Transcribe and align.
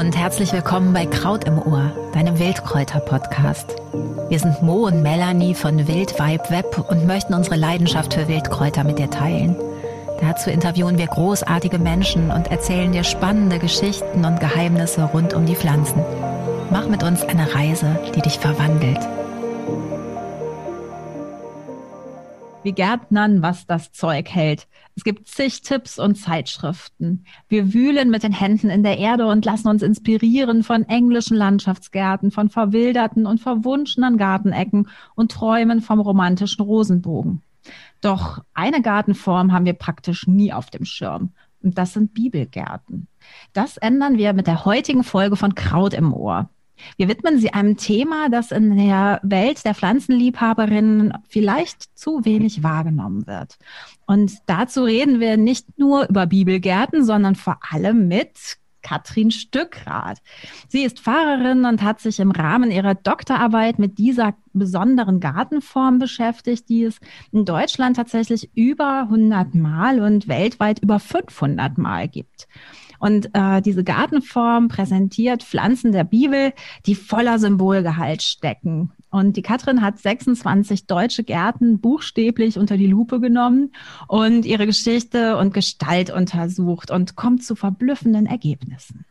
und 0.00 0.16
herzlich 0.16 0.50
willkommen 0.54 0.94
bei 0.94 1.04
Kraut 1.04 1.44
im 1.44 1.58
Ohr, 1.58 1.92
deinem 2.14 2.38
Wildkräuter-Podcast. 2.38 3.76
Wir 4.30 4.38
sind 4.38 4.62
Mo 4.62 4.86
und 4.86 5.02
Melanie 5.02 5.54
von 5.54 5.86
Wildvibe 5.86 6.48
Web 6.48 6.86
und 6.88 7.06
möchten 7.06 7.34
unsere 7.34 7.56
Leidenschaft 7.56 8.14
für 8.14 8.26
Wildkräuter 8.26 8.82
mit 8.82 8.98
dir 8.98 9.10
teilen. 9.10 9.56
Dazu 10.22 10.48
interviewen 10.48 10.96
wir 10.96 11.06
großartige 11.06 11.78
Menschen 11.78 12.30
und 12.30 12.50
erzählen 12.50 12.92
dir 12.92 13.04
spannende 13.04 13.58
Geschichten 13.58 14.24
und 14.24 14.40
Geheimnisse 14.40 15.02
rund 15.02 15.34
um 15.34 15.44
die 15.44 15.54
Pflanzen. 15.56 16.02
Mach 16.70 16.88
mit 16.88 17.02
uns 17.02 17.22
eine 17.22 17.54
Reise, 17.54 17.98
die 18.14 18.22
dich 18.22 18.38
verwandelt. 18.38 19.00
Wie 22.62 22.72
Gärtnern, 22.72 23.42
was 23.42 23.66
das 23.66 23.92
Zeug 23.92 24.28
hält. 24.28 24.68
Es 24.96 25.04
gibt 25.04 25.28
zig 25.28 25.62
Tipps 25.62 25.98
und 25.98 26.16
Zeitschriften. 26.16 27.24
Wir 27.48 27.72
wühlen 27.72 28.10
mit 28.10 28.22
den 28.22 28.32
Händen 28.32 28.70
in 28.70 28.82
der 28.82 28.98
Erde 28.98 29.26
und 29.26 29.44
lassen 29.44 29.68
uns 29.68 29.82
inspirieren 29.82 30.62
von 30.62 30.84
englischen 30.84 31.36
Landschaftsgärten, 31.36 32.30
von 32.30 32.50
verwilderten 32.50 33.26
und 33.26 33.40
verwunschenen 33.40 34.18
Gartenecken 34.18 34.88
und 35.14 35.32
träumen 35.32 35.80
vom 35.80 36.00
romantischen 36.00 36.62
Rosenbogen. 36.62 37.42
Doch 38.00 38.42
eine 38.54 38.82
Gartenform 38.82 39.52
haben 39.52 39.66
wir 39.66 39.74
praktisch 39.74 40.26
nie 40.26 40.52
auf 40.52 40.70
dem 40.70 40.84
Schirm. 40.84 41.32
Und 41.62 41.76
das 41.76 41.92
sind 41.92 42.14
Bibelgärten. 42.14 43.06
Das 43.52 43.76
ändern 43.76 44.16
wir 44.16 44.32
mit 44.32 44.46
der 44.46 44.64
heutigen 44.64 45.04
Folge 45.04 45.36
von 45.36 45.54
Kraut 45.54 45.92
im 45.92 46.12
Ohr. 46.12 46.48
Wir 46.96 47.08
widmen 47.08 47.38
sie 47.38 47.52
einem 47.52 47.76
Thema, 47.76 48.28
das 48.28 48.50
in 48.50 48.76
der 48.76 49.20
Welt 49.22 49.64
der 49.64 49.74
Pflanzenliebhaberinnen 49.74 51.14
vielleicht 51.28 51.96
zu 51.98 52.24
wenig 52.24 52.62
wahrgenommen 52.62 53.26
wird. 53.26 53.58
Und 54.06 54.32
dazu 54.46 54.84
reden 54.84 55.20
wir 55.20 55.36
nicht 55.36 55.78
nur 55.78 56.08
über 56.08 56.26
Bibelgärten, 56.26 57.04
sondern 57.04 57.36
vor 57.36 57.58
allem 57.70 58.08
mit 58.08 58.58
Katrin 58.82 59.30
Stückrath. 59.30 60.18
Sie 60.68 60.82
ist 60.82 61.00
Pfarrerin 61.00 61.64
und 61.64 61.82
hat 61.82 62.00
sich 62.00 62.20
im 62.20 62.30
Rahmen 62.30 62.70
ihrer 62.70 62.94
Doktorarbeit 62.94 63.78
mit 63.78 63.98
dieser 63.98 64.34
besonderen 64.52 65.20
Gartenform 65.20 65.98
beschäftigt, 65.98 66.68
die 66.68 66.84
es 66.84 67.00
in 67.32 67.44
Deutschland 67.44 67.96
tatsächlich 67.96 68.50
über 68.54 69.02
100 69.02 69.54
Mal 69.54 70.00
und 70.00 70.28
weltweit 70.28 70.80
über 70.80 70.98
500 70.98 71.78
Mal 71.78 72.08
gibt. 72.08 72.48
Und 72.98 73.30
äh, 73.32 73.62
diese 73.62 73.82
Gartenform 73.82 74.68
präsentiert 74.68 75.42
Pflanzen 75.42 75.92
der 75.92 76.04
Bibel, 76.04 76.52
die 76.86 76.94
voller 76.94 77.38
Symbolgehalt 77.38 78.22
stecken. 78.22 78.92
Und 79.10 79.36
die 79.36 79.42
Katrin 79.42 79.82
hat 79.82 79.98
26 79.98 80.86
deutsche 80.86 81.24
Gärten 81.24 81.80
buchstäblich 81.80 82.58
unter 82.58 82.76
die 82.76 82.86
Lupe 82.86 83.20
genommen 83.20 83.72
und 84.06 84.46
ihre 84.46 84.66
Geschichte 84.66 85.36
und 85.36 85.52
Gestalt 85.52 86.10
untersucht 86.10 86.90
und 86.90 87.16
kommt 87.16 87.44
zu 87.44 87.56
verblüffenden 87.56 88.26
Ergebnissen. 88.26 89.04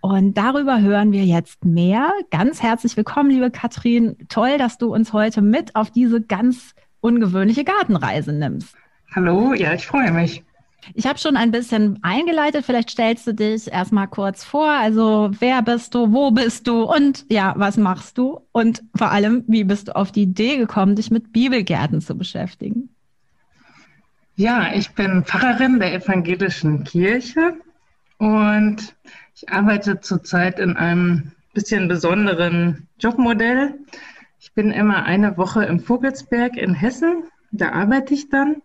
Und 0.00 0.36
darüber 0.36 0.80
hören 0.80 1.12
wir 1.12 1.24
jetzt 1.24 1.64
mehr. 1.64 2.10
Ganz 2.30 2.62
herzlich 2.62 2.96
willkommen, 2.96 3.30
liebe 3.30 3.50
Katrin. 3.50 4.16
Toll, 4.28 4.58
dass 4.58 4.78
du 4.78 4.92
uns 4.92 5.12
heute 5.12 5.42
mit 5.42 5.76
auf 5.76 5.90
diese 5.90 6.20
ganz 6.20 6.74
ungewöhnliche 7.00 7.64
Gartenreise 7.64 8.32
nimmst. 8.32 8.74
Hallo, 9.14 9.54
ja, 9.54 9.72
ich 9.72 9.86
freue 9.86 10.10
mich. 10.10 10.42
Ich 10.94 11.06
habe 11.06 11.18
schon 11.18 11.36
ein 11.36 11.50
bisschen 11.50 11.98
eingeleitet. 12.02 12.64
Vielleicht 12.64 12.90
stellst 12.90 13.26
du 13.26 13.34
dich 13.34 13.70
erstmal 13.70 14.08
kurz 14.08 14.44
vor. 14.44 14.70
Also, 14.70 15.30
wer 15.38 15.62
bist 15.62 15.94
du? 15.94 16.12
Wo 16.12 16.30
bist 16.30 16.66
du? 16.66 16.82
Und 16.82 17.24
ja, 17.28 17.54
was 17.56 17.76
machst 17.76 18.18
du? 18.18 18.40
Und 18.52 18.82
vor 18.96 19.10
allem, 19.10 19.44
wie 19.46 19.64
bist 19.64 19.88
du 19.88 19.96
auf 19.96 20.12
die 20.12 20.22
Idee 20.22 20.56
gekommen, 20.56 20.96
dich 20.96 21.10
mit 21.10 21.32
Bibelgärten 21.32 22.00
zu 22.00 22.16
beschäftigen? 22.16 22.90
Ja, 24.36 24.74
ich 24.74 24.90
bin 24.90 25.24
Pfarrerin 25.24 25.78
der 25.78 25.94
evangelischen 25.94 26.84
Kirche 26.84 27.54
und 28.18 28.94
ich 29.34 29.48
arbeite 29.48 30.00
zurzeit 30.00 30.58
in 30.58 30.76
einem 30.76 31.32
bisschen 31.54 31.88
besonderen 31.88 32.86
Jobmodell. 32.98 33.78
Ich 34.38 34.52
bin 34.52 34.70
immer 34.70 35.04
eine 35.04 35.38
Woche 35.38 35.64
im 35.64 35.80
Vogelsberg 35.80 36.56
in 36.56 36.74
Hessen. 36.74 37.24
Da 37.50 37.72
arbeite 37.72 38.12
ich 38.12 38.28
dann 38.28 38.56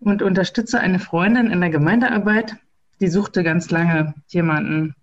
und 0.00 0.22
unterstütze 0.22 0.80
eine 0.80 0.98
Freundin 0.98 1.50
in 1.50 1.60
der 1.60 1.70
Gemeindearbeit. 1.70 2.56
Die 3.00 3.08
suchte 3.08 3.42
ganz 3.42 3.70
lange 3.70 4.14
jemanden. 4.28 4.94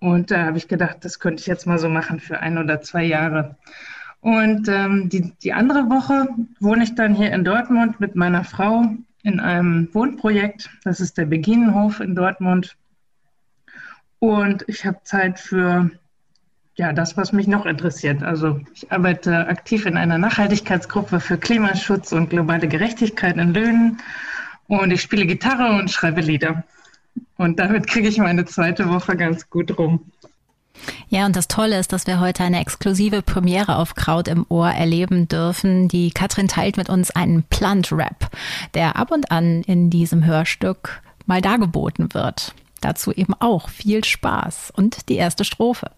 Und 0.00 0.30
da 0.30 0.44
habe 0.46 0.58
ich 0.58 0.68
gedacht, 0.68 0.98
das 1.00 1.18
könnte 1.18 1.40
ich 1.40 1.46
jetzt 1.46 1.66
mal 1.66 1.78
so 1.78 1.88
machen 1.88 2.20
für 2.20 2.40
ein 2.40 2.58
oder 2.58 2.80
zwei 2.80 3.04
Jahre. 3.04 3.56
Und 4.20 4.68
ähm, 4.68 5.08
die, 5.08 5.32
die 5.42 5.52
andere 5.52 5.88
Woche 5.90 6.28
wohne 6.60 6.84
ich 6.84 6.94
dann 6.94 7.14
hier 7.14 7.32
in 7.32 7.44
Dortmund 7.44 8.00
mit 8.00 8.16
meiner 8.16 8.44
Frau 8.44 8.84
in 9.22 9.40
einem 9.40 9.88
Wohnprojekt. 9.92 10.70
Das 10.84 11.00
ist 11.00 11.18
der 11.18 11.26
Beginenhof 11.26 12.00
in 12.00 12.14
Dortmund. 12.14 12.76
Und 14.18 14.64
ich 14.68 14.84
habe 14.84 14.98
Zeit 15.04 15.38
für 15.38 15.90
ja, 16.78 16.92
das, 16.92 17.16
was 17.16 17.32
mich 17.32 17.48
noch 17.48 17.66
interessiert. 17.66 18.22
Also 18.22 18.60
ich 18.72 18.90
arbeite 18.92 19.48
aktiv 19.48 19.84
in 19.84 19.96
einer 19.96 20.16
Nachhaltigkeitsgruppe 20.16 21.18
für 21.18 21.36
Klimaschutz 21.36 22.12
und 22.12 22.30
globale 22.30 22.68
Gerechtigkeit 22.68 23.36
in 23.36 23.52
Löhnen 23.52 23.98
und 24.68 24.92
ich 24.92 25.02
spiele 25.02 25.26
Gitarre 25.26 25.76
und 25.76 25.90
schreibe 25.90 26.20
Lieder. 26.20 26.62
Und 27.36 27.58
damit 27.58 27.88
kriege 27.88 28.06
ich 28.06 28.18
meine 28.18 28.44
zweite 28.44 28.88
Woche 28.88 29.16
ganz 29.16 29.50
gut 29.50 29.76
rum. 29.76 30.04
Ja, 31.08 31.26
und 31.26 31.34
das 31.34 31.48
Tolle 31.48 31.80
ist, 31.80 31.92
dass 31.92 32.06
wir 32.06 32.20
heute 32.20 32.44
eine 32.44 32.60
exklusive 32.60 33.22
Premiere 33.22 33.74
auf 33.74 33.96
Kraut 33.96 34.28
im 34.28 34.46
Ohr 34.48 34.70
erleben 34.70 35.26
dürfen. 35.26 35.88
Die 35.88 36.12
Katrin 36.12 36.46
teilt 36.46 36.76
mit 36.76 36.88
uns 36.88 37.10
einen 37.10 37.42
Plant-Rap, 37.42 38.30
der 38.74 38.94
ab 38.94 39.10
und 39.10 39.32
an 39.32 39.62
in 39.62 39.90
diesem 39.90 40.24
Hörstück 40.24 41.02
mal 41.26 41.40
dargeboten 41.40 42.14
wird. 42.14 42.54
Dazu 42.80 43.10
eben 43.12 43.34
auch 43.34 43.68
viel 43.68 44.04
Spaß 44.04 44.72
und 44.76 45.08
die 45.08 45.16
erste 45.16 45.44
Strophe. 45.44 45.90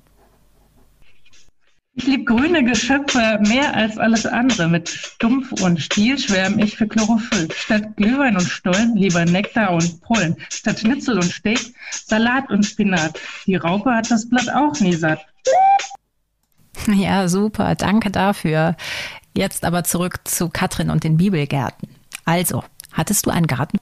Ich 1.95 2.07
liebe 2.07 2.25
grüne 2.25 2.65
Geschöpfe 2.65 3.41
mehr 3.43 3.75
als 3.75 3.99
alles 3.99 4.25
andere. 4.25 4.69
Mit 4.69 4.89
Stumpf 4.89 5.61
und 5.61 5.81
Stiel 5.81 6.19
schwärme 6.19 6.63
ich 6.63 6.77
für 6.77 6.87
Chlorophyll. 6.87 7.49
Statt 7.53 7.97
Glühwein 7.97 8.37
und 8.37 8.49
Stollen 8.49 8.97
lieber 8.97 9.25
Nektar 9.25 9.73
und 9.73 10.01
Pollen. 10.01 10.37
Statt 10.51 10.81
Schnitzel 10.81 11.17
und 11.17 11.25
Steak 11.25 11.75
Salat 11.91 12.49
und 12.51 12.65
Spinat. 12.65 13.19
Die 13.47 13.57
Raupe 13.57 13.93
hat 13.93 14.11
das 14.11 14.29
Blatt 14.29 14.49
auch 14.51 14.79
nie 14.81 14.95
satt. 14.95 15.21
Ja, 16.87 17.29
super. 17.29 17.75
Danke 17.75 18.11
dafür. 18.11 18.75
Jetzt 19.37 19.65
aber 19.65 19.85
zurück 19.85 20.21
zu 20.25 20.49
Katrin 20.49 20.89
und 20.89 21.05
den 21.05 21.19
Bibelgärten. 21.19 21.91
Also, 22.25 22.65
hattest 22.93 23.27
du 23.27 23.31
einen 23.31 23.47
Garten? 23.47 23.79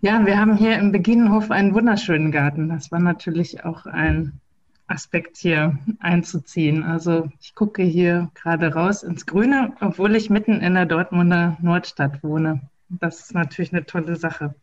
Ja, 0.00 0.24
wir 0.24 0.38
haben 0.38 0.56
hier 0.56 0.78
im 0.78 0.92
Beginnenhof 0.92 1.50
einen 1.50 1.74
wunderschönen 1.74 2.30
Garten. 2.30 2.68
Das 2.68 2.92
war 2.92 3.00
natürlich 3.00 3.64
auch 3.64 3.86
ein 3.86 4.40
Aspekt 4.88 5.36
hier 5.36 5.78
einzuziehen. 6.00 6.82
Also 6.82 7.30
ich 7.40 7.54
gucke 7.54 7.82
hier 7.82 8.30
gerade 8.34 8.72
raus 8.72 9.02
ins 9.02 9.26
Grüne, 9.26 9.74
obwohl 9.80 10.16
ich 10.16 10.30
mitten 10.30 10.60
in 10.60 10.74
der 10.74 10.86
Dortmunder 10.86 11.56
Nordstadt 11.60 12.22
wohne. 12.22 12.62
Das 12.88 13.20
ist 13.20 13.34
natürlich 13.34 13.72
eine 13.72 13.84
tolle 13.84 14.16
Sache. 14.16 14.54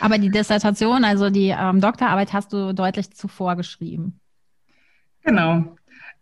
Aber 0.00 0.18
die 0.18 0.30
Dissertation, 0.30 1.04
also 1.04 1.28
die 1.28 1.54
ähm, 1.56 1.80
Doktorarbeit, 1.80 2.32
hast 2.32 2.52
du 2.52 2.72
deutlich 2.72 3.10
zuvor 3.12 3.56
geschrieben. 3.56 4.20
Genau. 5.22 5.76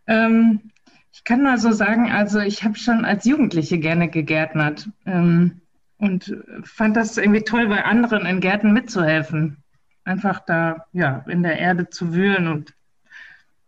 Ähm, 0.06 0.72
ich 1.12 1.24
kann 1.24 1.42
mal 1.42 1.58
so 1.58 1.70
sagen, 1.70 2.10
also 2.10 2.40
ich 2.40 2.64
habe 2.64 2.76
schon 2.76 3.04
als 3.04 3.24
Jugendliche 3.24 3.78
gerne 3.78 4.08
gegärtnert 4.08 4.88
ähm, 5.06 5.60
und 5.98 6.36
fand 6.64 6.96
das 6.96 7.16
irgendwie 7.16 7.42
toll, 7.42 7.68
bei 7.68 7.84
anderen 7.84 8.26
in 8.26 8.40
Gärten 8.40 8.72
mitzuhelfen. 8.72 9.58
Einfach 10.04 10.40
da 10.40 10.86
ja 10.92 11.24
in 11.28 11.44
der 11.44 11.58
Erde 11.58 11.90
zu 11.90 12.12
wühlen 12.12 12.48
und 12.48 12.74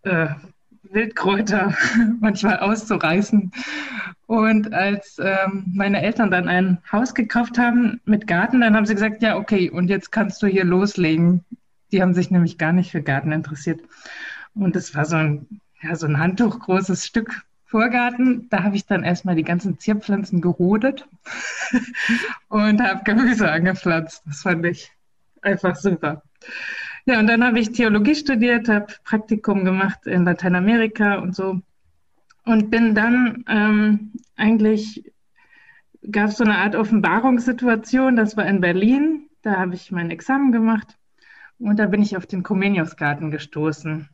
äh, 0.04 0.28
Wildkräuter 0.91 1.75
manchmal 2.20 2.59
auszureißen. 2.59 3.53
Und 4.26 4.72
als 4.72 5.20
ähm, 5.22 5.65
meine 5.75 6.03
Eltern 6.03 6.31
dann 6.31 6.48
ein 6.48 6.78
Haus 6.91 7.15
gekauft 7.15 7.59
haben 7.59 8.00
mit 8.04 8.26
Garten, 8.26 8.60
dann 8.60 8.75
haben 8.75 8.87
sie 8.87 8.94
gesagt, 8.94 9.23
ja, 9.23 9.37
okay, 9.37 9.69
und 9.70 9.88
jetzt 9.88 10.12
kannst 10.12 10.43
du 10.43 10.46
hier 10.46 10.64
loslegen. 10.64 11.44
Die 11.93 12.00
haben 12.00 12.14
sich 12.14 12.31
nämlich 12.31 12.56
gar 12.56 12.73
nicht 12.73 12.90
für 12.90 13.02
Garten 13.02 13.32
interessiert. 13.32 13.81
Und 14.55 14.76
es 14.76 14.94
war 14.94 15.05
so 15.05 15.17
ein, 15.17 15.61
ja, 15.82 15.94
so 15.94 16.06
ein 16.06 16.19
handtuchgroßes 16.19 17.05
Stück 17.05 17.44
Vorgarten. 17.67 18.49
Da 18.50 18.62
habe 18.62 18.76
ich 18.76 18.87
dann 18.87 19.02
erstmal 19.02 19.34
die 19.34 19.43
ganzen 19.43 19.78
Zierpflanzen 19.78 20.40
gerodet 20.40 21.08
und 22.49 22.81
habe 22.81 23.02
Gemüse 23.05 23.50
angepflanzt. 23.50 24.23
Das 24.26 24.43
fand 24.43 24.64
ich 24.64 24.93
einfach 25.43 25.75
super. 25.75 26.23
Ja, 27.06 27.18
und 27.18 27.26
dann 27.26 27.44
habe 27.44 27.58
ich 27.58 27.72
Theologie 27.72 28.14
studiert, 28.14 28.68
habe 28.68 28.86
Praktikum 29.04 29.64
gemacht 29.64 30.06
in 30.06 30.24
Lateinamerika 30.24 31.16
und 31.16 31.34
so. 31.34 31.60
Und 32.46 32.70
bin 32.70 32.94
dann 32.94 33.44
ähm, 33.46 34.12
eigentlich, 34.36 35.12
gab 36.10 36.28
es 36.30 36.38
so 36.38 36.44
eine 36.44 36.58
Art 36.58 36.76
Offenbarungssituation, 36.76 38.16
das 38.16 38.36
war 38.36 38.46
in 38.46 38.60
Berlin. 38.60 39.28
Da 39.42 39.56
habe 39.56 39.74
ich 39.74 39.92
mein 39.92 40.10
Examen 40.10 40.52
gemacht 40.52 40.98
und 41.58 41.78
da 41.78 41.86
bin 41.86 42.00
ich 42.00 42.16
auf 42.16 42.26
den 42.26 42.42
Comenius-Garten 42.42 43.30
gestoßen. 43.30 44.08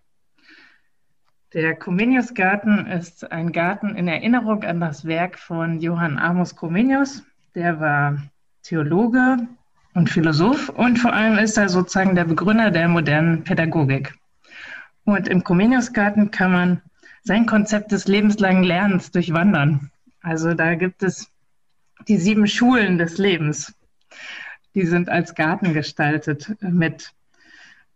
Der 1.52 1.76
Comenius-Garten 1.76 2.86
ist 2.86 3.30
ein 3.30 3.52
Garten 3.52 3.96
in 3.96 4.08
Erinnerung 4.08 4.64
an 4.64 4.80
das 4.80 5.04
Werk 5.04 5.38
von 5.38 5.80
Johann 5.80 6.18
Amos 6.18 6.56
Comenius. 6.56 7.24
Der 7.54 7.80
war 7.80 8.22
Theologe, 8.62 9.48
und 9.94 10.10
Philosoph 10.10 10.68
und 10.68 10.98
vor 10.98 11.12
allem 11.12 11.38
ist 11.38 11.56
er 11.56 11.68
sozusagen 11.68 12.14
der 12.14 12.24
Begründer 12.24 12.70
der 12.70 12.88
modernen 12.88 13.44
Pädagogik. 13.44 14.14
Und 15.04 15.28
im 15.28 15.42
Comeniusgarten 15.42 16.30
kann 16.30 16.52
man 16.52 16.82
sein 17.22 17.46
Konzept 17.46 17.92
des 17.92 18.06
lebenslangen 18.06 18.62
Lernens 18.62 19.10
durchwandern. 19.10 19.90
Also 20.22 20.54
da 20.54 20.74
gibt 20.74 21.02
es 21.02 21.30
die 22.08 22.16
sieben 22.16 22.46
Schulen 22.46 22.98
des 22.98 23.18
Lebens. 23.18 23.74
Die 24.74 24.86
sind 24.86 25.08
als 25.08 25.34
Garten 25.34 25.74
gestaltet 25.74 26.54
mit 26.60 27.12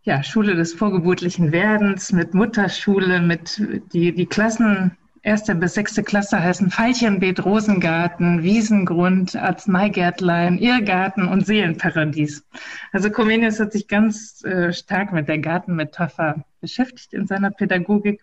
ja, 0.02 0.23
Schule 0.23 0.55
des 0.55 0.75
vorgeburtlichen 0.75 1.52
Werdens, 1.52 2.12
mit 2.12 2.35
Mutterschule, 2.35 3.20
mit 3.20 3.62
die, 3.93 4.12
die 4.12 4.26
Klassen 4.26 4.96
erste 5.25 5.55
bis 5.55 5.75
sechste 5.75 6.03
Klasse 6.03 6.43
heißen 6.43 6.71
Veilchenbeet, 6.71 7.44
Rosengarten, 7.44 8.43
Wiesengrund, 8.43 9.35
Arzneigärtlein, 9.35 10.59
Irrgarten 10.59 11.26
und 11.26 11.47
Seelenparadies. 11.47 12.47
Also 12.93 13.11
Comenius 13.11 13.59
hat 13.59 13.73
sich 13.73 13.88
ganz 13.88 14.44
äh, 14.44 14.73
stark 14.73 15.12
mit 15.12 15.26
der 15.29 15.38
Gartenmetapher 15.38 16.44
beschäftigt 16.61 17.15
in 17.15 17.26
seiner 17.26 17.50
Pädagogik. 17.50 18.23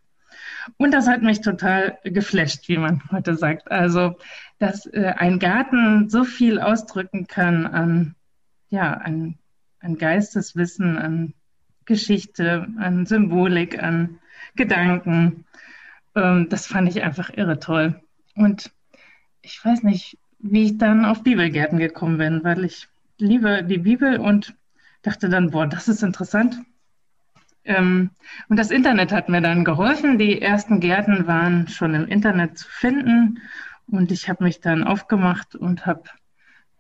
Und 0.78 0.94
das 0.94 1.08
hat 1.08 1.24
mich 1.24 1.42
total 1.42 1.98
geflasht, 2.04 2.68
wie 2.70 2.78
man 2.78 3.02
heute 3.12 3.36
sagt. 3.36 3.72
Also, 3.72 4.16
dass 4.60 4.86
äh, 4.86 5.14
ein 5.18 5.40
Garten 5.40 6.10
so 6.10 6.24
viel 6.24 6.60
ausdrücken 6.60 7.26
kann 7.28 7.66
an, 7.66 8.16
ja, 8.70 8.94
an, 8.94 9.36
an 9.80 9.98
Geisteswissen, 9.98 10.98
an 10.98 11.34
Geschichte, 11.86 12.68
an 12.78 13.08
Symbolik, 13.08 13.82
an 13.82 14.20
Gedanken. 14.56 15.46
Ähm, 16.16 16.48
das 16.50 16.68
fand 16.68 16.90
ich 16.90 17.04
einfach 17.04 17.32
irre 17.36 17.60
toll. 17.60 18.02
Und 18.36 18.72
ich 19.42 19.64
weiß 19.64 19.84
nicht, 19.84 20.18
wie 20.40 20.66
ich 20.66 20.78
dann 20.78 21.06
auf 21.06 21.24
Bibelgärten 21.24 21.80
gekommen 21.80 22.18
bin, 22.18 22.44
weil 22.44 22.66
ich 22.66 22.88
liebe 23.18 23.64
die 23.64 23.78
Bibel 23.78 24.20
und 24.20 24.56
dachte 25.04 25.30
dann, 25.30 25.52
boah, 25.52 25.68
das 25.68 25.88
ist 25.88 26.04
interessant. 26.04 26.58
Ähm, 27.64 28.10
und 28.50 28.58
das 28.58 28.72
Internet 28.72 29.12
hat 29.12 29.30
mir 29.30 29.42
dann 29.42 29.64
geholfen. 29.64 30.18
Die 30.18 30.42
ersten 30.42 30.80
Gärten 30.80 31.28
waren 31.28 31.68
schon 31.68 31.94
im 31.94 32.08
Internet 32.08 32.58
zu 32.58 32.68
finden. 32.68 33.40
Und 33.88 34.12
ich 34.12 34.30
habe 34.30 34.44
mich 34.44 34.62
dann 34.62 34.84
aufgemacht 34.84 35.56
und 35.56 35.86
habe 35.86 36.04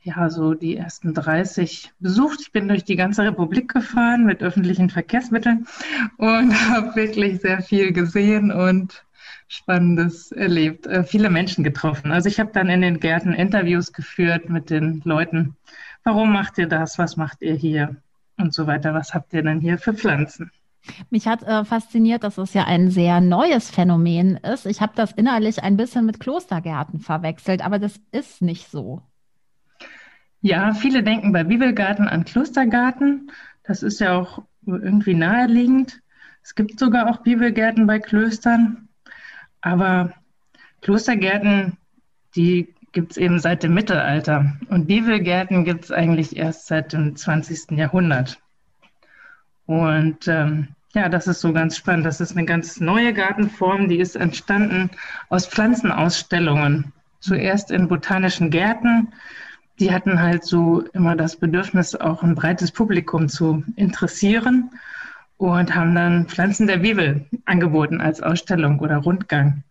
ja 0.03 0.29
so 0.29 0.53
die 0.53 0.77
ersten 0.77 1.13
30 1.13 1.91
besucht. 1.99 2.39
Ich 2.41 2.51
bin 2.51 2.67
durch 2.67 2.83
die 2.83 2.95
ganze 2.95 3.23
Republik 3.23 3.71
gefahren 3.73 4.25
mit 4.25 4.41
öffentlichen 4.41 4.89
Verkehrsmitteln 4.89 5.67
und 6.17 6.51
habe 6.69 6.95
wirklich 6.95 7.41
sehr 7.41 7.61
viel 7.61 7.91
gesehen 7.91 8.51
und 8.51 9.03
Spannendes 9.51 10.31
erlebt, 10.31 10.87
äh, 10.87 11.03
viele 11.03 11.29
Menschen 11.29 11.65
getroffen. 11.65 12.13
Also 12.13 12.29
ich 12.29 12.39
habe 12.39 12.51
dann 12.53 12.69
in 12.69 12.79
den 12.79 13.01
Gärten 13.01 13.33
Interviews 13.33 13.91
geführt 13.91 14.49
mit 14.49 14.69
den 14.69 15.01
Leuten. 15.03 15.57
Warum 16.05 16.31
macht 16.31 16.57
ihr 16.57 16.67
das? 16.67 16.97
Was 16.97 17.17
macht 17.17 17.41
ihr 17.41 17.55
hier? 17.55 17.97
Und 18.37 18.53
so 18.53 18.65
weiter. 18.65 18.93
Was 18.93 19.13
habt 19.13 19.33
ihr 19.33 19.43
denn 19.43 19.59
hier 19.59 19.77
für 19.77 19.93
Pflanzen? 19.93 20.51
Mich 21.09 21.27
hat 21.27 21.43
äh, 21.43 21.65
fasziniert, 21.65 22.23
dass 22.23 22.37
es 22.37 22.53
ja 22.53 22.63
ein 22.63 22.91
sehr 22.91 23.19
neues 23.19 23.69
Phänomen 23.69 24.37
ist. 24.37 24.65
Ich 24.65 24.79
habe 24.79 24.93
das 24.95 25.11
innerlich 25.11 25.61
ein 25.61 25.75
bisschen 25.75 26.05
mit 26.05 26.21
Klostergärten 26.21 27.01
verwechselt, 27.01 27.63
aber 27.63 27.77
das 27.77 27.99
ist 28.13 28.41
nicht 28.41 28.71
so. 28.71 29.01
Ja, 30.39 30.73
viele 30.73 31.03
denken 31.03 31.33
bei 31.33 31.43
Bibelgarten 31.43 32.07
an 32.07 32.23
Klostergarten. 32.23 33.29
Das 33.63 33.83
ist 33.83 33.99
ja 33.99 34.17
auch 34.17 34.43
irgendwie 34.65 35.13
naheliegend. 35.13 36.01
Es 36.41 36.55
gibt 36.55 36.79
sogar 36.79 37.09
auch 37.09 37.17
Bibelgärten 37.17 37.85
bei 37.85 37.99
Klöstern. 37.99 38.87
Aber 39.61 40.11
Klostergärten, 40.81 41.77
die 42.35 42.73
gibt 42.91 43.11
es 43.11 43.17
eben 43.17 43.39
seit 43.39 43.63
dem 43.63 43.73
Mittelalter. 43.73 44.53
Und 44.69 44.87
Bibelgärten 44.87 45.63
gibt 45.63 45.85
es 45.85 45.91
eigentlich 45.91 46.35
erst 46.35 46.67
seit 46.67 46.93
dem 46.93 47.15
20. 47.15 47.71
Jahrhundert. 47.71 48.39
Und 49.65 50.27
ähm, 50.27 50.69
ja, 50.93 51.07
das 51.07 51.27
ist 51.27 51.39
so 51.39 51.53
ganz 51.53 51.77
spannend. 51.77 52.05
Das 52.05 52.19
ist 52.19 52.35
eine 52.35 52.45
ganz 52.45 52.81
neue 52.81 53.13
Gartenform, 53.13 53.87
die 53.87 53.99
ist 53.99 54.15
entstanden 54.15 54.89
aus 55.29 55.47
Pflanzenausstellungen. 55.47 56.91
Zuerst 57.19 57.71
in 57.71 57.87
botanischen 57.87 58.49
Gärten. 58.49 59.13
Die 59.79 59.93
hatten 59.93 60.21
halt 60.21 60.43
so 60.43 60.81
immer 60.93 61.15
das 61.15 61.37
Bedürfnis, 61.37 61.95
auch 61.95 62.23
ein 62.23 62.35
breites 62.35 62.71
Publikum 62.71 63.29
zu 63.29 63.63
interessieren 63.77 64.71
und 65.49 65.73
haben 65.73 65.95
dann 65.95 66.27
Pflanzen 66.27 66.67
der 66.67 66.77
Bibel 66.77 67.25
angeboten 67.45 67.99
als 67.99 68.21
Ausstellung 68.21 68.79
oder 68.79 68.97
Rundgang. 68.97 69.63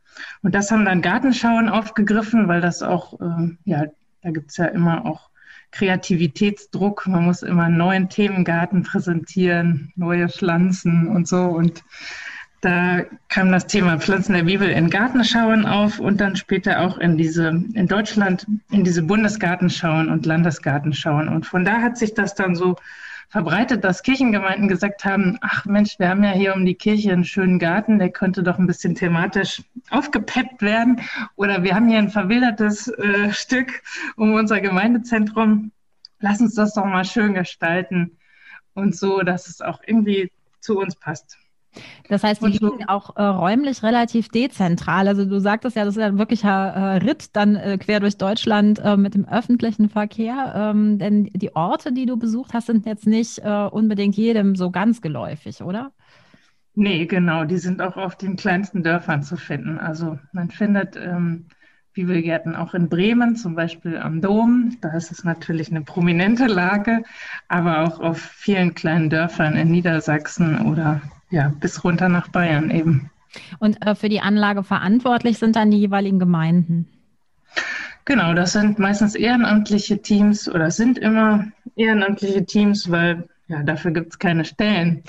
Und 0.43 0.55
das 0.55 0.71
haben 0.71 0.85
dann 0.85 1.01
Gartenschauen 1.01 1.69
aufgegriffen, 1.69 2.49
weil 2.49 2.61
das 2.61 2.83
auch, 2.83 3.21
äh, 3.21 3.57
ja, 3.65 3.85
da 4.23 4.31
gibt 4.31 4.51
es 4.51 4.57
ja 4.57 4.67
immer 4.67 5.07
auch 5.07 5.31
Kreativitätsdruck. 5.71 7.07
Man 7.07 7.25
muss 7.25 7.45
immer 7.45 7.65
einen 7.65 7.77
neuen 7.77 8.09
Themengarten 8.09 8.83
präsentieren, 8.83 9.93
neue 9.95 10.29
Pflanzen 10.29 11.07
und 11.07 11.29
so. 11.29 11.45
Und 11.45 11.85
da 12.63 13.05
kam 13.29 13.53
das 13.53 13.69
Thema 13.69 14.01
Pflanzen 14.01 14.35
der 14.35 14.43
Bibel 14.43 14.69
in 14.69 14.91
Gartenschauen 14.91 15.67
auf 15.67 16.01
und 16.01 16.21
dann 16.21 16.35
später 16.35 16.81
auch 16.81 16.99
in 16.99 17.17
diese, 17.17 17.49
in 17.49 17.87
Deutschland, 17.87 18.45
in 18.73 18.83
diese 18.83 19.03
Bundesgartenschauen 19.03 20.09
und 20.09 20.27
Landesgartenschauen. 20.27 21.29
Und 21.29 21.47
von 21.47 21.65
da 21.65 21.81
hat 21.81 21.97
sich 21.97 22.13
das 22.15 22.35
dann 22.35 22.57
so 22.57 22.75
verbreitet, 23.31 23.85
dass 23.85 24.03
Kirchengemeinden 24.03 24.69
gesagt 24.69 25.05
haben, 25.05 25.39
ach 25.41 25.65
Mensch, 25.65 25.99
wir 25.99 26.09
haben 26.09 26.25
ja 26.25 26.33
hier 26.33 26.55
um 26.55 26.67
die 26.67 26.75
Kirche 26.75 27.13
einen 27.13 27.25
schönen 27.25 27.61
Garten, 27.61 28.01
der 28.01 28.11
könnte 28.11 28.43
doch 28.43 28.59
ein 28.59 28.67
bisschen 28.67 28.97
thematisch 28.97 29.63
aufgepeppt 29.91 30.63
werden. 30.63 31.01
Oder 31.37 31.63
wir 31.63 31.75
haben 31.75 31.89
hier 31.89 31.99
ein 31.99 32.11
verwildertes 32.11 32.89
äh, 32.89 33.33
Stück 33.33 33.83
um 34.17 34.35
unser 34.35 34.61
Gemeindezentrum. 34.61 35.71
Lass 36.19 36.41
uns 36.41 36.55
das 36.55 36.75
doch 36.75 36.85
mal 36.85 37.05
schön 37.05 37.35
gestalten 37.35 38.19
und 38.75 38.97
so, 38.97 39.21
dass 39.21 39.47
es 39.49 39.61
auch 39.61 39.81
irgendwie 39.87 40.33
zu 40.59 40.79
uns 40.79 40.97
passt. 40.97 41.39
Das 42.09 42.25
heißt, 42.25 42.43
die 42.43 42.49
liegen 42.49 42.89
auch 42.89 43.17
äh, 43.17 43.23
räumlich 43.23 43.83
relativ 43.83 44.29
dezentral. 44.29 45.07
Also 45.07 45.25
du 45.25 45.39
sagtest 45.39 45.77
ja, 45.77 45.85
das 45.85 45.97
ist 45.97 46.01
ja 46.01 46.09
ein 46.09 46.19
wirklicher 46.19 46.51
äh, 46.51 46.97
Ritt 46.97 47.37
dann 47.37 47.55
äh, 47.57 47.79
quer 47.79 48.01
durch 48.01 48.17
Deutschland 48.17 48.81
äh, 48.81 48.97
mit 48.97 49.15
dem 49.15 49.29
öffentlichen 49.29 49.89
Verkehr. 49.89 50.53
Ähm, 50.57 50.99
denn 50.99 51.25
die 51.25 51.55
Orte, 51.55 51.93
die 51.93 52.07
du 52.07 52.17
besucht 52.17 52.55
hast, 52.55 52.67
sind 52.67 52.87
jetzt 52.87 53.07
nicht 53.07 53.39
äh, 53.39 53.69
unbedingt 53.71 54.17
jedem 54.17 54.57
so 54.57 54.71
ganz 54.71 55.01
geläufig, 55.01 55.63
oder? 55.63 55.93
Nee, 56.75 57.07
genau. 57.07 57.45
Die 57.45 57.59
sind 57.59 57.83
auch 57.83 57.97
auf 57.97 58.17
den 58.17 58.37
kleinsten 58.37 58.83
Dörfern 58.83 59.23
zu 59.23 59.37
finden. 59.37 59.79
Also 59.79 60.19
man 60.33 60.51
findet 60.51 60.97
ähm, 60.97 61.47
Bibelgärten 61.93 62.55
auch 62.55 62.75
in 62.75 62.89
Bremen, 62.89 63.37
zum 63.37 63.55
Beispiel 63.55 63.97
am 63.99 64.21
Dom. 64.21 64.77
Da 64.81 64.91
ist 64.97 65.11
es 65.11 65.25
natürlich 65.25 65.71
eine 65.71 65.83
prominente 65.83 66.47
Lage, 66.47 67.03
aber 67.49 67.83
auch 67.83 68.01
auf 68.01 68.19
vielen 68.19 68.75
kleinen 68.75 69.11
Dörfern 69.11 69.57
in 69.57 69.71
Niedersachsen 69.71 70.67
oder 70.67 71.03
ja, 71.31 71.53
bis 71.61 71.85
runter 71.85 72.09
nach 72.09 72.29
Bayern 72.29 72.71
eben. 72.71 73.11
Und 73.59 73.85
äh, 73.87 73.95
für 73.95 74.09
die 74.09 74.21
Anlage 74.21 74.65
verantwortlich 74.65 75.39
sind 75.39 75.57
dann 75.57 75.71
die 75.71 75.79
jeweiligen 75.79 76.19
Gemeinden? 76.19 76.89
Genau, 78.05 78.35
das 78.35 78.53
sind 78.53 78.79
meistens 78.79 79.15
ehrenamtliche 79.15 80.03
Teams 80.03 80.49
oder 80.49 80.71
sind 80.71 80.99
immer 80.99 81.45
ehrenamtliche 81.77 82.45
Teams, 82.45 82.91
weil 82.91 83.29
ja, 83.47 83.63
dafür 83.63 83.93
gibt 83.93 84.13
es 84.13 84.19
keine 84.19 84.45
Stellen, 84.45 85.03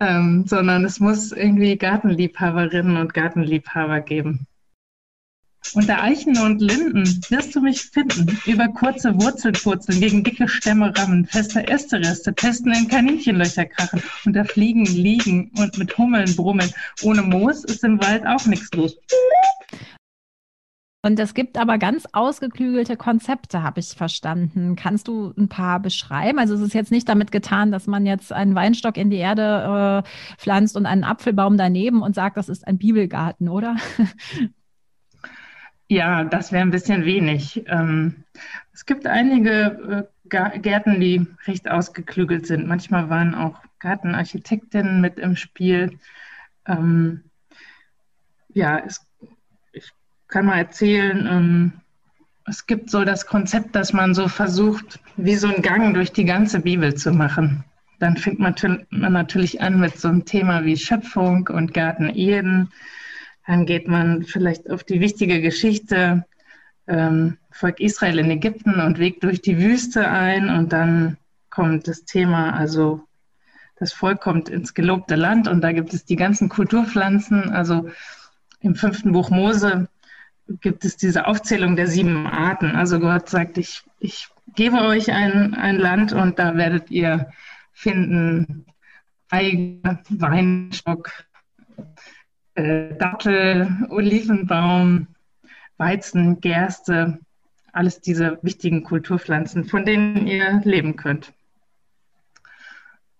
ähm, 0.00 0.44
sondern 0.46 0.84
es 0.84 0.98
muss 0.98 1.32
irgendwie 1.32 1.76
Gartenliebhaberinnen 1.76 2.96
und 2.96 3.14
Gartenliebhaber 3.14 4.00
geben. 4.00 4.46
Unter 5.74 6.02
Eichen 6.02 6.36
und 6.38 6.60
Linden 6.60 7.04
wirst 7.30 7.54
du 7.54 7.60
mich 7.60 7.82
finden. 7.82 8.38
Über 8.46 8.68
kurze 8.68 9.14
Wurzeln 9.14 9.54
purzeln, 9.54 10.00
gegen 10.00 10.22
dicke 10.22 10.46
Stämme 10.46 10.92
rammen, 10.96 11.24
feste 11.26 11.66
Äste 11.66 11.98
Reste, 11.98 12.34
testen 12.34 12.72
in 12.72 12.88
Kaninchenlöcher 12.88 13.64
krachen, 13.64 14.02
unter 14.26 14.44
Fliegen 14.44 14.84
liegen 14.84 15.50
und 15.56 15.78
mit 15.78 15.96
Hummeln 15.96 16.36
brummeln. 16.36 16.70
Ohne 17.02 17.22
Moos 17.22 17.64
ist 17.64 17.84
im 17.84 18.00
Wald 18.02 18.26
auch 18.26 18.44
nichts 18.46 18.70
los. 18.74 18.96
Und 21.04 21.18
es 21.18 21.34
gibt 21.34 21.58
aber 21.58 21.78
ganz 21.78 22.06
ausgeklügelte 22.12 22.96
Konzepte, 22.96 23.64
habe 23.64 23.80
ich 23.80 23.88
verstanden. 23.88 24.76
Kannst 24.76 25.08
du 25.08 25.32
ein 25.36 25.48
paar 25.48 25.80
beschreiben? 25.80 26.38
Also 26.38 26.54
es 26.54 26.60
ist 26.60 26.74
jetzt 26.74 26.92
nicht 26.92 27.08
damit 27.08 27.32
getan, 27.32 27.72
dass 27.72 27.88
man 27.88 28.06
jetzt 28.06 28.32
einen 28.32 28.54
Weinstock 28.54 28.96
in 28.96 29.10
die 29.10 29.16
Erde 29.16 30.04
äh, 30.04 30.38
pflanzt 30.38 30.76
und 30.76 30.86
einen 30.86 31.02
Apfelbaum 31.02 31.56
daneben 31.56 32.02
und 32.02 32.14
sagt, 32.14 32.36
das 32.36 32.48
ist 32.48 32.68
ein 32.68 32.78
Bibelgarten, 32.78 33.48
oder? 33.48 33.76
Ja, 35.88 36.24
das 36.24 36.52
wäre 36.52 36.62
ein 36.62 36.70
bisschen 36.70 37.04
wenig. 37.04 37.64
Ähm, 37.66 38.24
es 38.72 38.86
gibt 38.86 39.06
einige 39.06 40.08
äh, 40.30 40.58
Gärten, 40.58 41.00
die 41.00 41.26
recht 41.46 41.70
ausgeklügelt 41.70 42.46
sind. 42.46 42.66
Manchmal 42.66 43.10
waren 43.10 43.34
auch 43.34 43.60
Gartenarchitektinnen 43.80 45.00
mit 45.00 45.18
im 45.18 45.36
Spiel. 45.36 45.98
Ähm, 46.66 47.24
ja, 48.54 48.78
es, 48.78 49.06
ich 49.72 49.90
kann 50.28 50.46
mal 50.46 50.58
erzählen, 50.58 51.26
ähm, 51.26 51.72
es 52.46 52.66
gibt 52.66 52.90
so 52.90 53.04
das 53.04 53.26
Konzept, 53.26 53.74
dass 53.76 53.92
man 53.92 54.14
so 54.14 54.28
versucht, 54.28 55.00
wie 55.16 55.36
so 55.36 55.48
einen 55.48 55.62
Gang 55.62 55.94
durch 55.94 56.12
die 56.12 56.24
ganze 56.24 56.60
Bibel 56.60 56.94
zu 56.94 57.12
machen. 57.12 57.64
Dann 57.98 58.16
fängt 58.16 58.40
man 58.40 58.54
natürlich 58.90 59.60
an 59.60 59.78
mit 59.78 59.98
so 59.98 60.08
einem 60.08 60.24
Thema 60.24 60.64
wie 60.64 60.76
Schöpfung 60.76 61.48
und 61.48 61.72
Garten 61.72 62.10
Eden 62.14 62.70
dann 63.46 63.66
geht 63.66 63.88
man 63.88 64.22
vielleicht 64.24 64.70
auf 64.70 64.84
die 64.84 65.00
wichtige 65.00 65.40
Geschichte 65.40 66.24
ähm, 66.86 67.38
Volk 67.50 67.80
Israel 67.80 68.18
in 68.18 68.30
Ägypten 68.30 68.80
und 68.80 68.98
Weg 68.98 69.20
durch 69.20 69.42
die 69.42 69.58
Wüste 69.58 70.08
ein. 70.08 70.48
Und 70.48 70.72
dann 70.72 71.16
kommt 71.50 71.88
das 71.88 72.04
Thema, 72.04 72.54
also 72.54 73.02
das 73.76 73.92
Volk 73.92 74.20
kommt 74.20 74.48
ins 74.48 74.74
gelobte 74.74 75.16
Land 75.16 75.48
und 75.48 75.60
da 75.60 75.72
gibt 75.72 75.92
es 75.92 76.04
die 76.04 76.16
ganzen 76.16 76.48
Kulturpflanzen. 76.48 77.50
Also 77.50 77.88
im 78.60 78.74
fünften 78.74 79.12
Buch 79.12 79.30
Mose 79.30 79.88
gibt 80.60 80.84
es 80.84 80.96
diese 80.96 81.26
Aufzählung 81.26 81.76
der 81.76 81.88
sieben 81.88 82.26
Arten. 82.26 82.76
Also 82.76 83.00
Gott 83.00 83.28
sagt, 83.28 83.58
ich, 83.58 83.82
ich 83.98 84.28
gebe 84.54 84.82
euch 84.82 85.10
ein, 85.10 85.54
ein 85.54 85.78
Land 85.78 86.12
und 86.12 86.38
da 86.38 86.56
werdet 86.56 86.90
ihr 86.90 87.30
finden 87.72 88.66
Feige, 89.28 89.98
Weinstock, 90.10 91.10
äh, 92.54 92.94
Dattel, 92.94 93.68
Olivenbaum, 93.90 95.06
Weizen, 95.76 96.40
Gerste, 96.40 97.18
alles 97.72 98.00
diese 98.00 98.38
wichtigen 98.42 98.84
Kulturpflanzen, 98.84 99.64
von 99.64 99.84
denen 99.84 100.26
ihr 100.26 100.60
leben 100.64 100.96
könnt. 100.96 101.32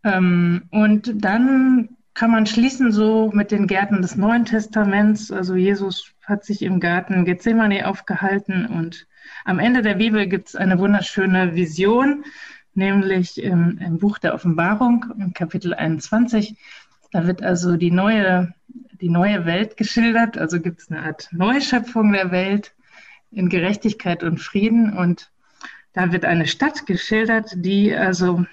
Ähm, 0.05 0.63
und 0.71 1.25
dann 1.25 1.97
kann 2.15 2.31
man 2.31 2.47
schließen 2.47 2.93
so 2.93 3.31
mit 3.33 3.51
den 3.51 3.67
Gärten 3.67 4.03
des 4.03 4.17
Neuen 4.17 4.45
Testaments. 4.45 5.31
Also 5.31 5.55
Jesus 5.55 6.13
hat 6.25 6.45
sich 6.45 6.63
im 6.63 6.81
Garten 6.81 7.25
Gethsemane 7.25 7.89
aufgehalten 7.89 8.67
und 8.67 9.07
am 9.45 9.59
Ende 9.59 9.83
der 9.83 9.95
Bibel 9.95 10.27
gibt 10.27 10.49
es 10.49 10.57
eine 10.57 10.79
wunderschöne 10.79 11.55
Vision, 11.55 12.25
nämlich 12.75 13.43
im, 13.43 13.79
im, 13.79 13.99
Buch 13.99 14.19
der 14.19 14.35
Offenbarung, 14.35 15.07
im 15.19 15.33
Kapitel 15.33 15.75
21. 15.75 16.57
Da 17.13 17.27
wird 17.27 17.43
also 17.43 17.77
die 17.77 17.91
neue, 17.91 18.55
die 19.01 19.11
neue 19.11 19.45
Welt 19.47 19.77
geschildert. 19.77 20.39
Also 20.39 20.61
gibt 20.61 20.81
es 20.81 20.91
eine 20.91 21.03
Art 21.03 21.29
Neuschöpfung 21.31 22.13
der 22.13 22.31
Welt 22.31 22.75
in 23.31 23.49
Gerechtigkeit 23.49 24.23
und 24.23 24.41
Frieden. 24.41 24.97
Und 24.97 25.31
da 25.93 26.11
wird 26.13 26.25
eine 26.25 26.47
Stadt 26.47 26.87
geschildert, 26.87 27.53
die 27.55 27.95
also 27.95 28.47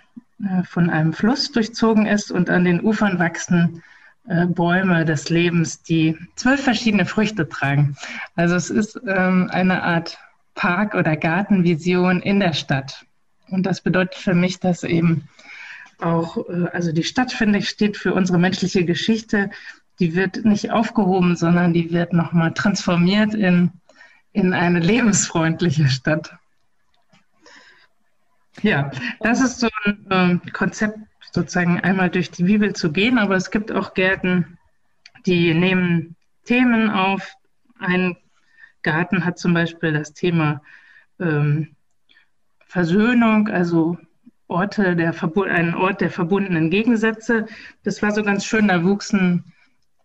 äh, 0.44 0.64
von 0.64 0.90
einem 0.90 1.14
Fluss 1.14 1.52
durchzogen 1.52 2.06
ist 2.06 2.32
und 2.32 2.50
an 2.50 2.66
den 2.66 2.82
Ufern 2.82 3.18
wachsen 3.18 3.82
äh, 4.28 4.46
Bäume 4.46 5.06
des 5.06 5.30
Lebens, 5.30 5.82
die 5.82 6.18
zwölf 6.36 6.62
verschiedene 6.62 7.06
Früchte 7.06 7.48
tragen. 7.48 7.96
Also 8.36 8.56
es 8.56 8.70
ist 8.70 9.00
ähm, 9.08 9.50
eine 9.52 9.84
Art 9.84 10.18
Park- 10.56 10.96
oder 10.96 11.16
Gartenvision 11.16 12.22
in 12.22 12.40
der 12.42 12.54
Stadt. 12.54 13.06
Und 13.48 13.66
das 13.66 13.82
bedeutet 13.82 14.16
für 14.16 14.34
mich, 14.34 14.60
dass 14.60 14.84
eben 14.84 15.30
auch, 16.02 16.38
äh, 16.50 16.68
also 16.72 16.92
die 16.92 17.04
Stadt, 17.04 17.32
finde 17.32 17.60
ich, 17.60 17.70
steht 17.70 17.98
für 17.98 18.14
unsere 18.14 18.40
menschliche 18.40 18.86
Geschichte. 18.86 19.50
Die 20.00 20.16
wird 20.16 20.46
nicht 20.46 20.72
aufgehoben, 20.72 21.36
sondern 21.36 21.74
die 21.74 21.92
wird 21.92 22.14
nochmal 22.14 22.54
transformiert 22.54 23.34
in, 23.34 23.72
in 24.32 24.54
eine 24.54 24.80
lebensfreundliche 24.80 25.90
Stadt. 25.90 26.34
Ja, 28.62 28.92
das 29.22 29.42
ist 29.42 29.60
so 29.60 29.70
ein 29.86 30.42
äh, 30.46 30.50
Konzept, 30.52 30.98
sozusagen 31.32 31.80
einmal 31.82 32.10
durch 32.10 32.32
die 32.32 32.44
Bibel 32.44 32.74
zu 32.74 32.92
gehen, 32.92 33.18
aber 33.20 33.36
es 33.36 33.52
gibt 33.52 33.72
auch 33.72 33.94
Gärten, 33.94 34.58
die 35.26 35.54
nehmen 35.54 36.16
Themen 36.46 36.90
auf. 36.90 37.34
Ein 37.78 38.18
Garten 38.82 39.26
hat 39.26 39.38
zum 39.38 39.54
Beispiel 39.54 39.94
das 39.94 40.14
Thema 40.14 40.62
ähm, 41.20 41.76
Versöhnung, 42.66 43.48
also 43.48 43.98
Orte 44.50 44.96
der 44.96 45.14
ein 45.50 45.76
Ort 45.76 46.02
der 46.02 46.10
verbundenen 46.10 46.70
Gegensätze. 46.70 47.46
Das 47.84 48.02
war 48.02 48.12
so 48.12 48.24
ganz 48.24 48.46
schön, 48.46 48.68
da 48.68 48.84
wuchsen 48.84 49.46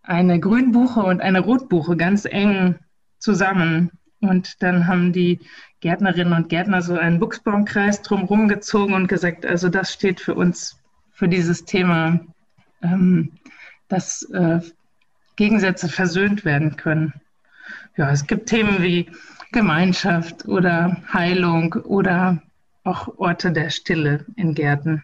eine 0.03 0.39
Grünbuche 0.39 1.01
und 1.01 1.21
eine 1.21 1.41
Rotbuche 1.41 1.97
ganz 1.97 2.27
eng 2.27 2.77
zusammen. 3.19 3.91
Und 4.21 4.63
dann 4.63 4.87
haben 4.87 5.13
die 5.13 5.41
Gärtnerinnen 5.81 6.35
und 6.35 6.49
Gärtner 6.49 6.83
so 6.83 6.95
einen 6.95 7.19
Buchsbaumkreis 7.19 8.03
drumherum 8.03 8.49
gezogen 8.49 8.95
und 8.95 9.09
gesagt, 9.09 9.45
also 9.45 9.69
das 9.69 9.93
steht 9.93 10.21
für 10.21 10.35
uns, 10.35 10.79
für 11.13 11.29
dieses 11.29 11.65
Thema, 11.65 12.21
ähm, 12.83 13.33
dass 13.89 14.23
äh, 14.31 14.61
Gegensätze 15.37 15.89
versöhnt 15.89 16.45
werden 16.45 16.77
können. 16.77 17.15
Ja, 17.97 18.11
es 18.11 18.27
gibt 18.27 18.49
Themen 18.49 18.83
wie 18.83 19.11
Gemeinschaft 19.53 20.47
oder 20.47 20.97
Heilung 21.13 21.75
oder 21.75 22.43
auch 22.85 23.19
Orte 23.19 23.51
der 23.51 23.71
Stille 23.71 24.27
in 24.37 24.55
Gärten. 24.55 25.03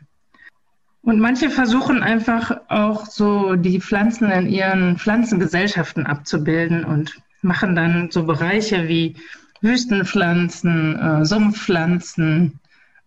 Und 1.02 1.18
manche 1.18 1.48
versuchen 1.48 2.02
einfach 2.02 2.60
auch 2.68 3.06
so 3.06 3.56
die 3.56 3.80
Pflanzen 3.80 4.30
in 4.30 4.48
ihren 4.48 4.98
Pflanzengesellschaften 4.98 6.06
abzubilden 6.06 6.84
und 6.84 7.20
machen 7.40 7.74
dann 7.74 8.10
so 8.10 8.24
Bereiche 8.24 8.86
wie 8.86 9.16
Wüstenpflanzen, 9.62 10.98
äh, 10.98 11.24
Sumpfpflanzen, 11.24 12.60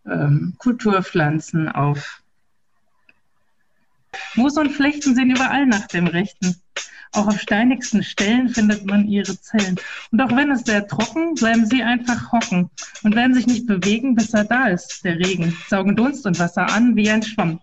ähm, 0.05 0.55
Kulturpflanzen 0.57 1.69
auf. 1.69 2.21
Moos 4.35 4.57
und 4.57 4.71
Flechten 4.71 5.15
sehen 5.15 5.31
überall 5.31 5.67
nach 5.67 5.87
dem 5.87 6.07
Rechten. 6.07 6.62
Auch 7.13 7.27
auf 7.27 7.39
steinigsten 7.39 8.03
Stellen 8.03 8.49
findet 8.49 8.85
man 8.85 9.07
ihre 9.07 9.39
Zellen. 9.39 9.79
Und 10.11 10.21
auch 10.21 10.35
wenn 10.35 10.51
es 10.51 10.61
sehr 10.61 10.87
trocken, 10.87 11.35
bleiben 11.35 11.65
sie 11.65 11.83
einfach 11.83 12.31
hocken 12.31 12.69
und 13.03 13.15
werden 13.15 13.33
sich 13.33 13.47
nicht 13.47 13.67
bewegen, 13.67 14.15
bis 14.15 14.33
er 14.33 14.45
da 14.45 14.67
ist, 14.67 15.03
der 15.03 15.17
Regen. 15.19 15.55
Saugen 15.69 15.95
Dunst 15.95 16.25
und 16.25 16.39
Wasser 16.39 16.67
an 16.69 16.95
wie 16.95 17.09
ein 17.09 17.23
Schwamm 17.23 17.59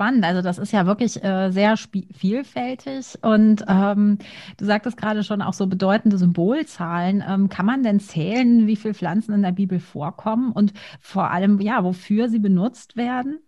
spannend. 0.00 0.24
Also 0.24 0.40
das 0.40 0.56
ist 0.56 0.72
ja 0.72 0.86
wirklich 0.86 1.22
äh, 1.22 1.50
sehr 1.50 1.76
vielfältig. 1.76 3.18
Und 3.20 3.62
ähm, 3.68 4.16
du 4.56 4.64
sagtest 4.64 4.96
gerade 4.96 5.22
schon 5.24 5.42
auch 5.42 5.52
so 5.52 5.66
bedeutende 5.66 6.16
Symbolzahlen. 6.16 7.22
Ähm, 7.28 7.50
kann 7.50 7.66
man 7.66 7.82
denn 7.82 8.00
zählen, 8.00 8.66
wie 8.66 8.76
viele 8.76 8.94
Pflanzen 8.94 9.34
in 9.34 9.42
der 9.42 9.52
Bibel 9.52 9.78
vorkommen 9.78 10.52
und 10.52 10.72
vor 11.00 11.30
allem, 11.30 11.60
ja, 11.60 11.84
wofür 11.84 12.30
sie 12.30 12.38
benutzt 12.38 12.96
werden? 12.96 13.40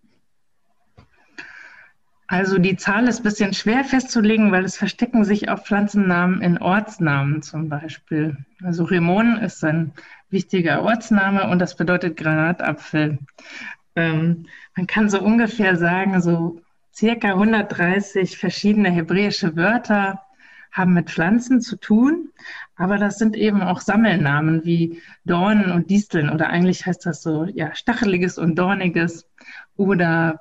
Also 2.27 2.57
die 2.57 2.77
Zahl 2.77 3.07
ist 3.07 3.19
ein 3.19 3.23
bisschen 3.23 3.53
schwer 3.53 3.83
festzulegen, 3.83 4.51
weil 4.51 4.63
es 4.63 4.77
verstecken 4.77 5.25
sich 5.25 5.49
auch 5.49 5.63
Pflanzennamen 5.63 6.41
in 6.41 6.57
Ortsnamen 6.57 7.41
zum 7.41 7.69
Beispiel. 7.69 8.37
Also 8.63 8.85
Remon 8.85 9.37
ist 9.37 9.63
ein 9.63 9.91
wichtiger 10.29 10.83
Ortsname 10.83 11.49
und 11.49 11.59
das 11.59 11.75
bedeutet 11.75 12.17
Granatapfel. 12.17 13.19
Ähm, 13.95 14.47
man 14.75 14.87
kann 14.87 15.09
so 15.09 15.21
ungefähr 15.21 15.75
sagen, 15.75 16.21
so 16.21 16.61
circa 16.93 17.29
130 17.29 18.37
verschiedene 18.37 18.89
hebräische 18.89 19.55
Wörter 19.55 20.21
haben 20.71 20.93
mit 20.93 21.11
Pflanzen 21.11 21.61
zu 21.61 21.75
tun, 21.75 22.29
aber 22.75 22.97
das 22.97 23.19
sind 23.19 23.35
eben 23.35 23.61
auch 23.61 23.79
Sammelnamen 23.79 24.65
wie 24.65 25.01
Dornen 25.23 25.71
und 25.71 25.91
Disteln 25.91 26.31
oder 26.31 26.49
eigentlich 26.49 26.85
heißt 26.87 27.05
das 27.05 27.21
so, 27.21 27.45
ja, 27.45 27.75
Stacheliges 27.75 28.39
und 28.39 28.55
Dorniges 28.55 29.29
oder 29.75 30.39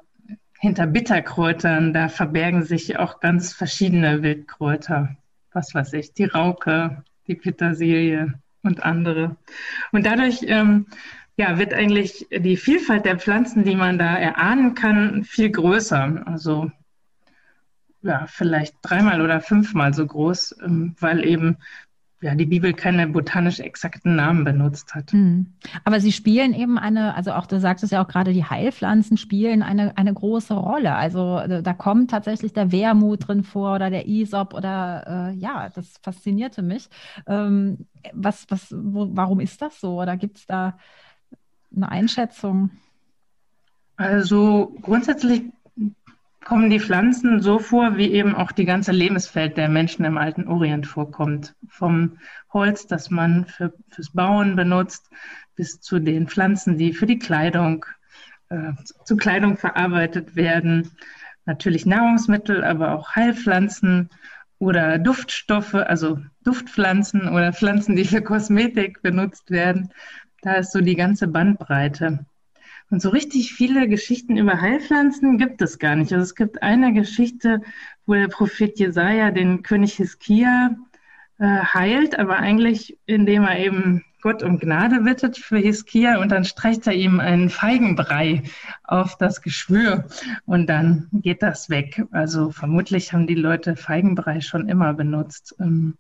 hinter 0.63 0.87
Bitterkräutern, 0.87 1.93
da 1.93 2.09
verbergen 2.09 2.63
sich 2.63 2.97
auch 2.97 3.19
ganz 3.19 3.53
verschiedene 3.53 4.23
Wildkräuter. 4.23 5.17
Was 5.53 5.75
weiß 5.75 5.93
ich, 5.95 6.15
die 6.15 6.25
Rauke, 6.25 7.03
die 7.27 7.35
Petersilie 7.35 8.35
und 8.63 8.85
andere. 8.85 9.37
Und 9.91 10.07
dadurch 10.07 10.45
ähm, 10.47 10.87
ja, 11.37 11.59
wird 11.59 11.75
eigentlich 11.75 12.29
die 12.31 12.57
Vielfalt 12.57 13.07
der 13.07 13.19
Pflanzen, 13.19 13.65
die 13.65 13.75
man 13.75 13.99
da 13.99 14.15
erahnen 14.15 14.77
kann, 14.77 15.25
viel 15.25 15.51
größer. 15.51 16.23
Also 16.27 16.71
ja, 18.03 18.27
vielleicht 18.29 18.77
dreimal 18.83 19.21
oder 19.21 19.41
fünfmal 19.41 19.93
so 19.93 20.07
groß, 20.07 20.59
ähm, 20.63 20.95
weil 21.01 21.27
eben 21.27 21.57
ja, 22.23 22.37
die 22.37 22.47
Bibel 22.47 22.73
keine 22.73 23.09
botanisch 23.09 23.59
exakten 23.59 24.15
Namen 24.15 24.45
benutzt 24.45 24.95
hat. 24.95 25.13
Mhm. 25.13 25.49
Aber 25.83 26.01
sie 26.01 26.13
spielen 26.13 26.55
eben 26.55 26.79
eine, 26.79 27.17
also 27.17 27.33
auch 27.33 27.47
du 27.47 27.59
sagst 27.59 27.83
es 27.83 27.91
ja 27.91 28.03
auch 28.03 28.07
gerade, 28.07 28.33
die 28.33 28.45
Heilpflanzen 28.45 29.17
spielen 29.17 29.63
eine, 29.63 29.99
eine 29.99 30.15
große 30.15 30.55
Rolle. 30.55 30.95
Also 30.95 31.39
äh, 31.39 31.63
da 31.63 31.73
kommt 31.73 32.13
tatsächlich 32.13 32.53
der 32.53 32.71
Wermut 32.71 33.27
drin 33.27 33.43
vor 33.43 33.75
oder 33.75 33.91
der 33.91 34.07
Isop 34.07 34.55
oder 34.55 35.33
äh, 35.33 35.35
ja, 35.35 35.69
das 35.75 35.95
faszinierte 36.01 36.63
mich. 36.63 36.89
Ähm, 37.27 37.87
was, 38.13 38.47
was, 38.49 38.73
wo, 38.73 39.09
warum 39.13 39.41
ist 39.41 39.61
das 39.61 39.81
so? 39.81 40.01
Oder 40.01 40.17
gibt 40.17 40.39
es 40.39 40.47
da 40.47 40.79
eine 41.75 41.91
Einschätzung? 41.91 42.71
Also 43.97 44.77
grundsätzlich 44.81 45.43
kommen 46.45 46.71
die 46.71 46.81
Pflanzen 46.81 47.41
so 47.41 47.59
vor, 47.59 47.97
wie 47.97 48.13
eben 48.13 48.35
auch 48.35 48.53
die 48.53 48.65
ganze 48.65 48.93
Lebenswelt 48.93 49.57
der 49.57 49.69
Menschen 49.69 50.05
im 50.05 50.19
alten 50.19 50.49
Orient 50.49 50.87
vorkommt. 50.87 51.55
Vom 51.69 52.19
Holz, 52.53 52.87
das 52.87 53.11
man 53.11 53.47
für, 53.47 53.73
fürs 53.89 54.11
Bauen 54.11 54.57
benutzt, 54.57 55.11
bis 55.55 55.81
zu 55.81 55.99
den 55.99 56.29
Pflanzen, 56.29 56.79
die 56.79 56.93
für 56.93 57.07
die 57.07 57.19
Kleidung, 57.19 57.85
äh, 58.49 58.73
zu 59.05 59.17
Kleidung 59.17 59.57
verarbeitet 59.57 60.37
werden. 60.37 60.91
Natürlich 61.45 61.87
Nahrungsmittel, 61.87 62.65
aber 62.65 62.95
auch 62.95 63.15
Heilpflanzen 63.15 64.11
oder 64.59 64.99
Duftstoffe, 64.99 65.75
also 65.75 66.19
Duftpflanzen 66.45 67.29
oder 67.29 67.53
Pflanzen, 67.53 67.97
die 67.97 68.05
für 68.05 68.23
Kosmetik 68.23 69.03
benutzt 69.03 69.51
werden. 69.51 69.91
Da 70.43 70.55
ist 70.55 70.73
so 70.73 70.81
die 70.81 70.97
ganze 70.97 71.29
Bandbreite. 71.29 72.27
Und 72.93 73.01
so 73.01 73.09
richtig 73.09 73.55
viele 73.55 73.89
Geschichten 73.89 74.37
über 74.37 74.61
Heilpflanzen 74.61 75.39
gibt 75.39 75.63
es 75.63 75.79
gar 75.79 75.97
nicht. 75.97 76.13
Also 76.13 76.25
es 76.25 76.35
gibt 76.35 76.63
eine 76.63 76.93
Geschichte, 76.93 77.63
wo 78.05 78.13
der 78.13 78.29
Prophet 78.29 78.79
Jesaja 78.79 79.31
den 79.31 79.63
König 79.63 79.95
Hiskia 79.95 80.77
äh, 81.39 81.45
heilt, 81.47 82.19
aber 82.19 82.37
eigentlich 82.37 82.99
indem 83.07 83.45
er 83.45 83.59
eben 83.61 84.05
Gott 84.21 84.43
um 84.43 84.59
Gnade 84.59 85.01
bittet 85.01 85.39
für 85.39 85.57
Hiskia 85.57 86.21
und 86.21 86.33
dann 86.33 86.45
streicht 86.45 86.87
er 86.87 86.93
ihm 86.93 87.19
einen 87.19 87.49
Feigenbrei 87.49 88.43
auf 88.85 89.17
das 89.17 89.41
Geschwür 89.41 90.05
und 90.45 90.67
dann 90.67 91.09
geht 91.15 91.43
das 91.43 91.71
weg. 91.71 92.05
Also 92.11 92.51
vermutlich 92.51 93.15
haben 93.15 93.27
die 93.27 93.35
Leute 93.35 93.75
Feigenbrei 93.75 94.43
schon 94.43 94.69
immer 94.69 94.93
benutzt. 94.93 95.57
Ähm, 95.59 95.95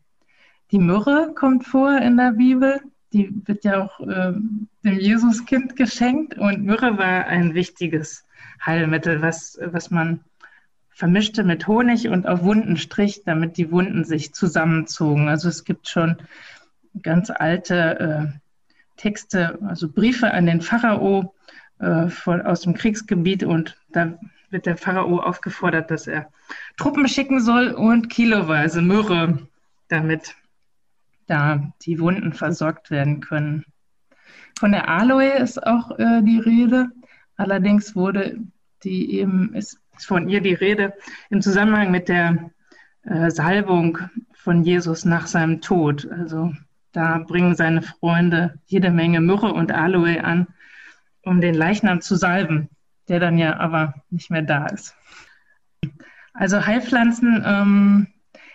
die 0.73 0.79
Myrrhe 0.79 1.33
kommt 1.35 1.65
vor 1.65 1.97
in 1.97 2.19
der 2.19 2.33
Bibel. 2.33 2.83
Die 3.12 3.33
wird 3.47 3.64
ja 3.64 3.83
auch 3.83 4.00
äh, 4.00 4.33
dem 4.85 4.99
Jesuskind 4.99 5.76
geschenkt 5.76 6.38
und 6.38 6.64
Myrrhe 6.64 6.99
war 6.99 7.26
ein 7.26 7.54
wichtiges 7.54 8.25
Heilmittel, 8.64 9.21
was, 9.23 9.59
was 9.62 9.90
man 9.90 10.21
vermischte 10.90 11.45
mit 11.45 11.66
Honig 11.66 12.09
und 12.09 12.26
auf 12.26 12.42
Wunden 12.42 12.76
strich, 12.76 13.23
damit 13.25 13.57
die 13.57 13.71
Wunden 13.71 14.04
sich 14.04 14.35
zusammenzogen. 14.35 15.28
Also 15.28 15.49
es 15.49 15.64
gibt 15.64 15.88
schon 15.88 16.16
ganz 17.02 17.31
alte 17.31 18.00
äh, 18.00 18.38
Texte, 18.97 19.59
also 19.66 19.88
Briefe 19.88 20.33
an 20.33 20.47
den 20.47 20.61
Pharao 20.61 21.35
äh, 21.78 22.09
von, 22.09 22.42
aus 22.42 22.61
dem 22.61 22.75
Kriegsgebiet 22.75 23.42
und 23.42 23.76
da 23.90 24.19
wird 24.50 24.66
der 24.66 24.76
Pharao 24.76 25.19
aufgefordert, 25.19 25.90
dass 25.90 26.07
er 26.07 26.31
Truppen 26.76 27.09
schicken 27.09 27.40
soll 27.40 27.73
und 27.73 28.09
kiloweise 28.11 28.83
Myrrhe, 28.83 29.38
damit 29.88 30.37
da 31.33 31.73
die 31.87 31.99
Wunden 31.99 32.35
versorgt 32.35 32.91
werden 32.91 33.21
können. 33.21 33.65
Von 34.59 34.73
der 34.73 34.89
Aloe 34.89 35.39
ist 35.39 35.67
auch 35.67 35.99
äh, 35.99 36.21
die 36.23 36.39
Rede. 36.39 36.91
Allerdings 37.37 37.97
wurde 37.97 38.39
die 38.85 39.15
eben, 39.15 39.55
ist 39.55 39.81
von 39.99 40.29
ihr 40.29 40.43
die 40.43 40.53
Rede 40.53 40.93
im 41.31 41.41
Zusammenhang 41.41 41.91
mit 41.91 42.09
der 42.09 42.51
äh, 43.05 43.31
Salbung 43.31 43.99
von 44.35 44.62
Jesus 44.62 45.07
nach 45.07 45.27
seinem 45.27 45.62
Tod. 45.62 46.07
Also 46.11 46.53
da 46.93 47.19
bringen 47.19 47.55
seine 47.55 47.81
Freunde 47.81 48.59
jede 48.67 48.91
Menge 48.91 49.23
Myrrhe 49.23 49.55
und 49.55 49.73
Aloe 49.73 50.23
an, 50.23 50.49
um 51.23 51.41
den 51.41 51.55
Leichnam 51.55 52.03
zu 52.03 52.15
salben, 52.17 52.69
der 53.09 53.21
dann 53.21 53.39
ja 53.39 53.59
aber 53.59 53.95
nicht 54.11 54.31
mehr 54.31 54.43
da 54.43 54.67
ist. 54.67 54.95
Also 56.35 56.67
Heilpflanzen, 56.67 57.43
ähm, 57.47 58.07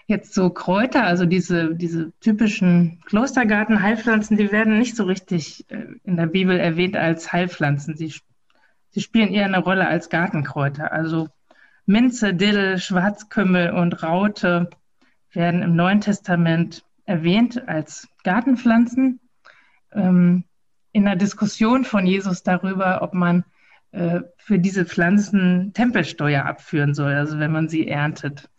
jetzt 0.07 0.33
so 0.33 0.49
Kräuter, 0.49 1.03
also 1.03 1.25
diese, 1.25 1.75
diese 1.75 2.11
typischen 2.19 3.01
Klostergarten-Heilpflanzen, 3.05 4.37
die 4.37 4.51
werden 4.51 4.79
nicht 4.79 4.95
so 4.95 5.03
richtig 5.03 5.69
äh, 5.69 5.85
in 6.03 6.15
der 6.15 6.27
Bibel 6.27 6.57
erwähnt 6.59 6.95
als 6.95 7.31
Heilpflanzen. 7.31 7.95
Sie, 7.97 8.13
sie 8.89 9.01
spielen 9.01 9.33
eher 9.33 9.45
eine 9.45 9.59
Rolle 9.59 9.87
als 9.87 10.09
Gartenkräuter. 10.09 10.93
Also 10.93 11.27
Minze, 11.85 12.33
Dill, 12.33 12.77
Schwarzkümmel 12.77 13.71
und 13.71 14.01
Raute 14.01 14.69
werden 15.33 15.61
im 15.61 15.75
Neuen 15.75 16.01
Testament 16.01 16.83
erwähnt 17.05 17.67
als 17.67 18.07
Gartenpflanzen. 18.23 19.19
Ähm, 19.91 20.45
in 20.93 21.03
der 21.03 21.15
Diskussion 21.15 21.83
von 21.83 22.05
Jesus 22.07 22.43
darüber, 22.43 23.01
ob 23.01 23.13
man 23.13 23.43
äh, 23.91 24.21
für 24.37 24.57
diese 24.57 24.85
Pflanzen 24.85 25.73
Tempelsteuer 25.73 26.45
abführen 26.45 26.93
soll, 26.93 27.13
also 27.13 27.39
wenn 27.39 27.51
man 27.51 27.67
sie 27.67 27.87
erntet. 27.87 28.49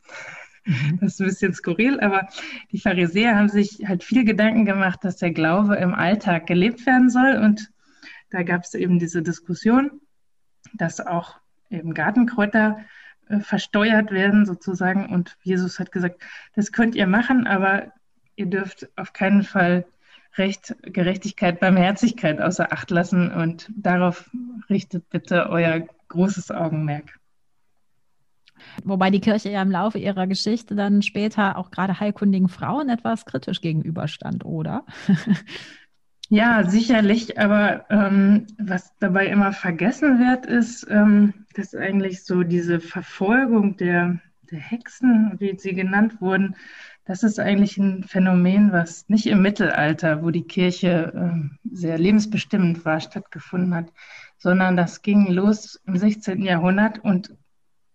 Mhm. 0.68 0.98
Das 1.00 1.14
ist 1.14 1.20
ein 1.20 1.26
bisschen 1.26 1.54
skurril, 1.54 1.98
aber 2.00 2.28
die 2.72 2.78
Pharisäer 2.78 3.36
haben 3.36 3.48
sich 3.48 3.84
halt 3.86 4.04
viel 4.04 4.24
Gedanken 4.24 4.66
gemacht, 4.66 5.00
dass 5.02 5.16
der 5.16 5.32
Glaube 5.32 5.76
im 5.76 5.94
Alltag 5.94 6.46
gelebt 6.46 6.84
werden 6.84 7.08
soll. 7.08 7.36
Und 7.42 7.70
da 8.30 8.42
gab 8.42 8.64
es 8.64 8.74
eben 8.74 8.98
diese 8.98 9.22
Diskussion, 9.22 10.00
dass 10.74 11.00
auch 11.00 11.36
eben 11.70 11.94
Gartenkräuter 11.94 12.78
äh, 13.28 13.40
versteuert 13.40 14.10
werden 14.10 14.44
sozusagen. 14.44 15.06
Und 15.06 15.38
Jesus 15.42 15.78
hat 15.78 15.90
gesagt, 15.90 16.22
das 16.54 16.70
könnt 16.70 16.94
ihr 16.94 17.06
machen, 17.06 17.46
aber 17.46 17.92
ihr 18.36 18.46
dürft 18.46 18.88
auf 18.96 19.14
keinen 19.14 19.44
Fall 19.44 19.86
Recht, 20.36 20.76
Gerechtigkeit, 20.82 21.58
Barmherzigkeit 21.58 22.40
außer 22.40 22.72
Acht 22.72 22.90
lassen 22.90 23.32
und 23.32 23.70
darauf 23.74 24.30
richtet 24.68 25.08
bitte 25.08 25.48
euer 25.48 25.80
großes 26.08 26.50
Augenmerk. 26.50 27.18
Wobei 28.84 29.10
die 29.10 29.20
Kirche 29.20 29.50
ja 29.50 29.62
im 29.62 29.70
Laufe 29.70 29.98
ihrer 29.98 30.26
Geschichte 30.26 30.74
dann 30.74 31.02
später 31.02 31.56
auch 31.56 31.70
gerade 31.70 31.98
heilkundigen 31.98 32.48
Frauen 32.48 32.88
etwas 32.88 33.24
kritisch 33.24 33.60
gegenüberstand, 33.60 34.44
oder? 34.44 34.84
Ja, 36.30 36.68
sicherlich. 36.68 37.38
Aber 37.38 37.86
ähm, 37.88 38.46
was 38.58 38.92
dabei 38.98 39.28
immer 39.28 39.52
vergessen 39.52 40.18
wird, 40.18 40.44
ist, 40.44 40.86
ähm, 40.90 41.32
dass 41.54 41.74
eigentlich 41.74 42.24
so 42.24 42.42
diese 42.42 42.80
Verfolgung 42.80 43.78
der, 43.78 44.20
der 44.50 44.58
Hexen, 44.58 45.36
wie 45.38 45.56
sie 45.58 45.72
genannt 45.72 46.20
wurden, 46.20 46.54
das 47.06 47.22
ist 47.22 47.40
eigentlich 47.40 47.78
ein 47.78 48.04
Phänomen, 48.04 48.70
was 48.72 49.08
nicht 49.08 49.26
im 49.26 49.40
Mittelalter, 49.40 50.22
wo 50.22 50.30
die 50.30 50.46
Kirche 50.46 51.12
äh, 51.14 51.68
sehr 51.74 51.96
lebensbestimmend 51.96 52.84
war, 52.84 53.00
stattgefunden 53.00 53.74
hat, 53.74 53.90
sondern 54.36 54.76
das 54.76 55.00
ging 55.00 55.26
los 55.32 55.80
im 55.86 55.96
16. 55.96 56.42
Jahrhundert 56.42 56.98
und 56.98 57.34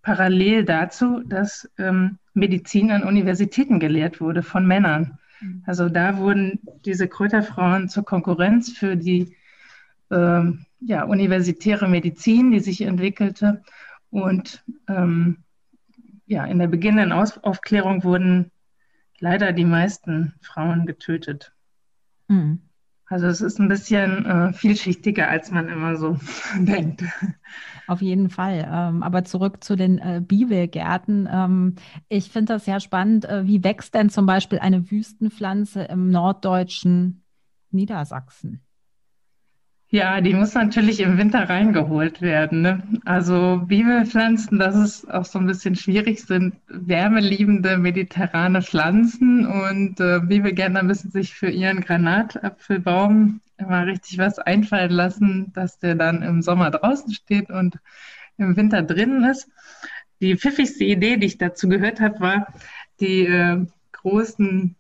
parallel 0.03 0.65
dazu, 0.65 1.21
dass 1.25 1.69
ähm, 1.79 2.19
Medizin 2.33 2.91
an 2.91 3.03
Universitäten 3.03 3.79
gelehrt 3.79 4.21
wurde 4.21 4.43
von 4.43 4.67
Männern. 4.67 5.17
Mhm. 5.41 5.63
Also 5.65 5.89
da 5.89 6.17
wurden 6.17 6.59
diese 6.85 7.07
Kräuterfrauen 7.07 7.89
zur 7.89 8.05
Konkurrenz 8.05 8.71
für 8.71 8.95
die 8.95 9.35
ähm, 10.11 10.65
ja, 10.79 11.03
universitäre 11.05 11.87
Medizin, 11.87 12.51
die 12.51 12.59
sich 12.59 12.81
entwickelte. 12.81 13.63
Und 14.11 14.63
ähm, 14.87 15.37
ja, 16.27 16.45
in 16.45 16.59
der 16.59 16.67
beginnenden 16.67 17.11
Aus 17.11 17.37
Aufklärung 17.39 18.03
wurden 18.03 18.51
leider 19.19 19.53
die 19.53 19.65
meisten 19.65 20.33
Frauen 20.41 20.85
getötet. 20.85 21.53
Mhm. 22.27 22.61
Also 23.13 23.28
es 23.28 23.41
ist 23.41 23.60
ein 23.60 23.67
bisschen 23.67 24.26
äh, 24.26 24.54
vielschichtiger, 24.54 25.30
als 25.30 25.52
man 25.52 25.69
immer 25.69 25.97
so 25.97 26.17
denkt. 26.58 27.04
Auf 27.86 28.02
jeden 28.02 28.32
Fall. 28.32 28.67
Ähm, 28.67 29.04
aber 29.04 29.23
zurück 29.23 29.63
zu 29.63 29.76
den 29.76 29.99
äh, 29.99 30.19
Bibelgärten. 30.19 31.30
Ähm, 31.32 31.76
ich 32.10 32.32
finde 32.32 32.54
das 32.54 32.65
ja 32.65 32.80
spannend. 32.80 33.26
Äh, 33.26 33.45
wie 33.45 33.63
wächst 33.63 33.93
denn 33.93 34.10
zum 34.10 34.26
Beispiel 34.26 34.58
eine 34.58 34.89
Wüstenpflanze 34.89 35.84
im 35.84 36.10
norddeutschen 36.10 37.23
Niedersachsen? 37.69 38.63
Ja, 39.93 40.21
die 40.21 40.34
muss 40.34 40.56
natürlich 40.56 41.01
im 41.01 41.19
Winter 41.19 41.47
reingeholt 41.47 42.19
werden. 42.19 42.63
Ne? 42.63 42.82
Also 43.06 43.62
Bibelpflanzen, 43.67 44.58
das 44.58 44.75
ist 44.75 45.12
auch 45.13 45.23
so 45.23 45.38
ein 45.38 45.45
bisschen 45.45 45.75
schwierig, 45.75 46.19
sind 46.21 46.56
wärmeliebende 46.67 47.77
mediterrane 47.77 48.63
Pflanzen 48.63 49.45
und 49.45 49.99
äh, 49.99 50.19
Bibelgärtner 50.19 50.82
müssen 50.82 51.12
sich 51.12 51.36
für 51.36 51.51
ihren 51.51 51.82
Granatapfelbaum 51.82 53.39
immer 53.60 53.86
richtig 53.86 54.17
was 54.17 54.39
einfallen 54.39 54.89
lassen, 54.89 55.53
dass 55.53 55.77
der 55.77 55.93
dann 55.93 56.23
im 56.23 56.41
Sommer 56.41 56.71
draußen 56.71 57.13
steht 57.13 57.51
und 57.51 57.77
im 58.39 58.58
Winter 58.58 58.82
drinnen 58.82 59.23
ist. 59.25 59.47
Die 60.21 60.36
pfiffigste 60.36 60.86
Idee, 60.86 61.17
die 61.17 61.27
ich 61.27 61.38
dazu 61.38 61.69
gehört 61.69 62.01
habe, 62.01 62.19
war, 62.19 62.47
die 62.99 63.27
äh, 63.27 63.63
großen 63.91 64.75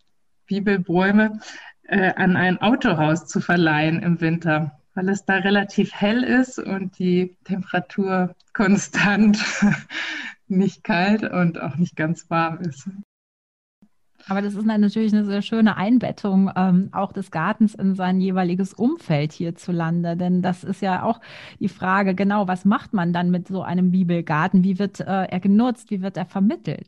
Bibelbäume 0.47 1.39
äh, 1.83 2.13
an 2.15 2.35
ein 2.35 2.59
Autohaus 2.63 3.27
zu 3.27 3.41
verleihen 3.41 4.01
im 4.01 4.19
Winter 4.19 4.79
weil 4.93 5.09
es 5.09 5.25
da 5.25 5.35
relativ 5.35 5.93
hell 5.93 6.23
ist 6.23 6.59
und 6.59 6.97
die 6.99 7.35
Temperatur 7.43 8.35
konstant 8.53 9.39
nicht 10.47 10.83
kalt 10.83 11.23
und 11.23 11.61
auch 11.61 11.75
nicht 11.75 11.95
ganz 11.95 12.29
warm 12.29 12.59
ist. 12.59 12.87
Aber 14.29 14.41
das 14.41 14.55
ist 14.55 14.65
natürlich 14.65 15.13
eine 15.13 15.25
sehr 15.25 15.41
schöne 15.41 15.75
Einbettung 15.75 16.49
ähm, 16.55 16.89
auch 16.93 17.11
des 17.11 17.29
Gartens 17.29 17.75
in 17.75 17.95
sein 17.95 18.21
jeweiliges 18.21 18.73
Umfeld 18.73 19.33
hierzulande. 19.33 20.15
Denn 20.15 20.41
das 20.41 20.63
ist 20.63 20.81
ja 20.81 21.03
auch 21.03 21.19
die 21.59 21.67
Frage, 21.67 22.15
genau, 22.15 22.47
was 22.47 22.63
macht 22.63 22.93
man 22.93 23.11
dann 23.11 23.31
mit 23.31 23.47
so 23.47 23.63
einem 23.63 23.91
Bibelgarten? 23.91 24.63
Wie 24.63 24.79
wird 24.79 25.01
äh, 25.01 25.25
er 25.25 25.39
genutzt? 25.41 25.91
Wie 25.91 26.01
wird 26.01 26.15
er 26.15 26.25
vermittelt? 26.25 26.87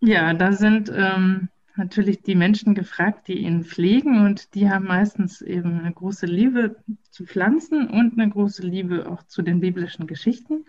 Ja, 0.00 0.34
da 0.34 0.52
sind 0.52 0.92
ähm, 0.94 1.48
natürlich 1.76 2.22
die 2.22 2.34
Menschen 2.34 2.74
gefragt, 2.74 3.28
die 3.28 3.38
ihn 3.38 3.64
pflegen 3.64 4.24
und 4.24 4.54
die 4.54 4.70
haben 4.70 4.86
meistens 4.86 5.42
eben 5.42 5.80
eine 5.80 5.92
große 5.92 6.26
Liebe 6.26 6.76
zu 7.10 7.24
Pflanzen 7.24 7.88
und 7.88 8.18
eine 8.18 8.30
große 8.30 8.62
Liebe 8.62 9.10
auch 9.10 9.22
zu 9.24 9.42
den 9.42 9.60
biblischen 9.60 10.06
Geschichten 10.06 10.64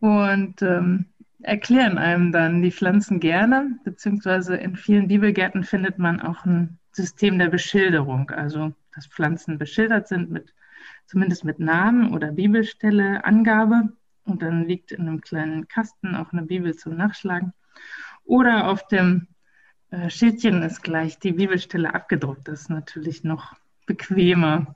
und 0.00 0.62
ähm, 0.62 1.06
erklären 1.42 1.98
einem 1.98 2.32
dann 2.32 2.62
die 2.62 2.72
Pflanzen 2.72 3.20
gerne, 3.20 3.78
beziehungsweise 3.84 4.56
in 4.56 4.76
vielen 4.76 5.08
Bibelgärten 5.08 5.64
findet 5.64 5.98
man 5.98 6.20
auch 6.20 6.44
ein 6.44 6.78
System 6.92 7.38
der 7.38 7.48
Beschilderung, 7.48 8.30
also 8.30 8.72
dass 8.94 9.06
Pflanzen 9.06 9.58
beschildert 9.58 10.08
sind 10.08 10.30
mit 10.30 10.52
zumindest 11.06 11.44
mit 11.44 11.58
Namen 11.58 12.12
oder 12.12 12.32
Bibelstelle, 12.32 13.24
Angabe 13.24 13.92
und 14.24 14.42
dann 14.42 14.66
liegt 14.66 14.92
in 14.92 15.02
einem 15.02 15.20
kleinen 15.20 15.68
Kasten 15.68 16.14
auch 16.14 16.32
eine 16.32 16.42
Bibel 16.42 16.74
zum 16.74 16.96
Nachschlagen 16.96 17.52
oder 18.24 18.68
auf 18.68 18.86
dem 18.88 19.28
Schildchen 20.08 20.62
ist 20.62 20.82
gleich 20.82 21.18
die 21.18 21.32
Bibelstelle 21.32 21.94
abgedruckt. 21.94 22.48
Das 22.48 22.62
ist 22.62 22.70
natürlich 22.70 23.24
noch 23.24 23.54
bequemer. 23.86 24.74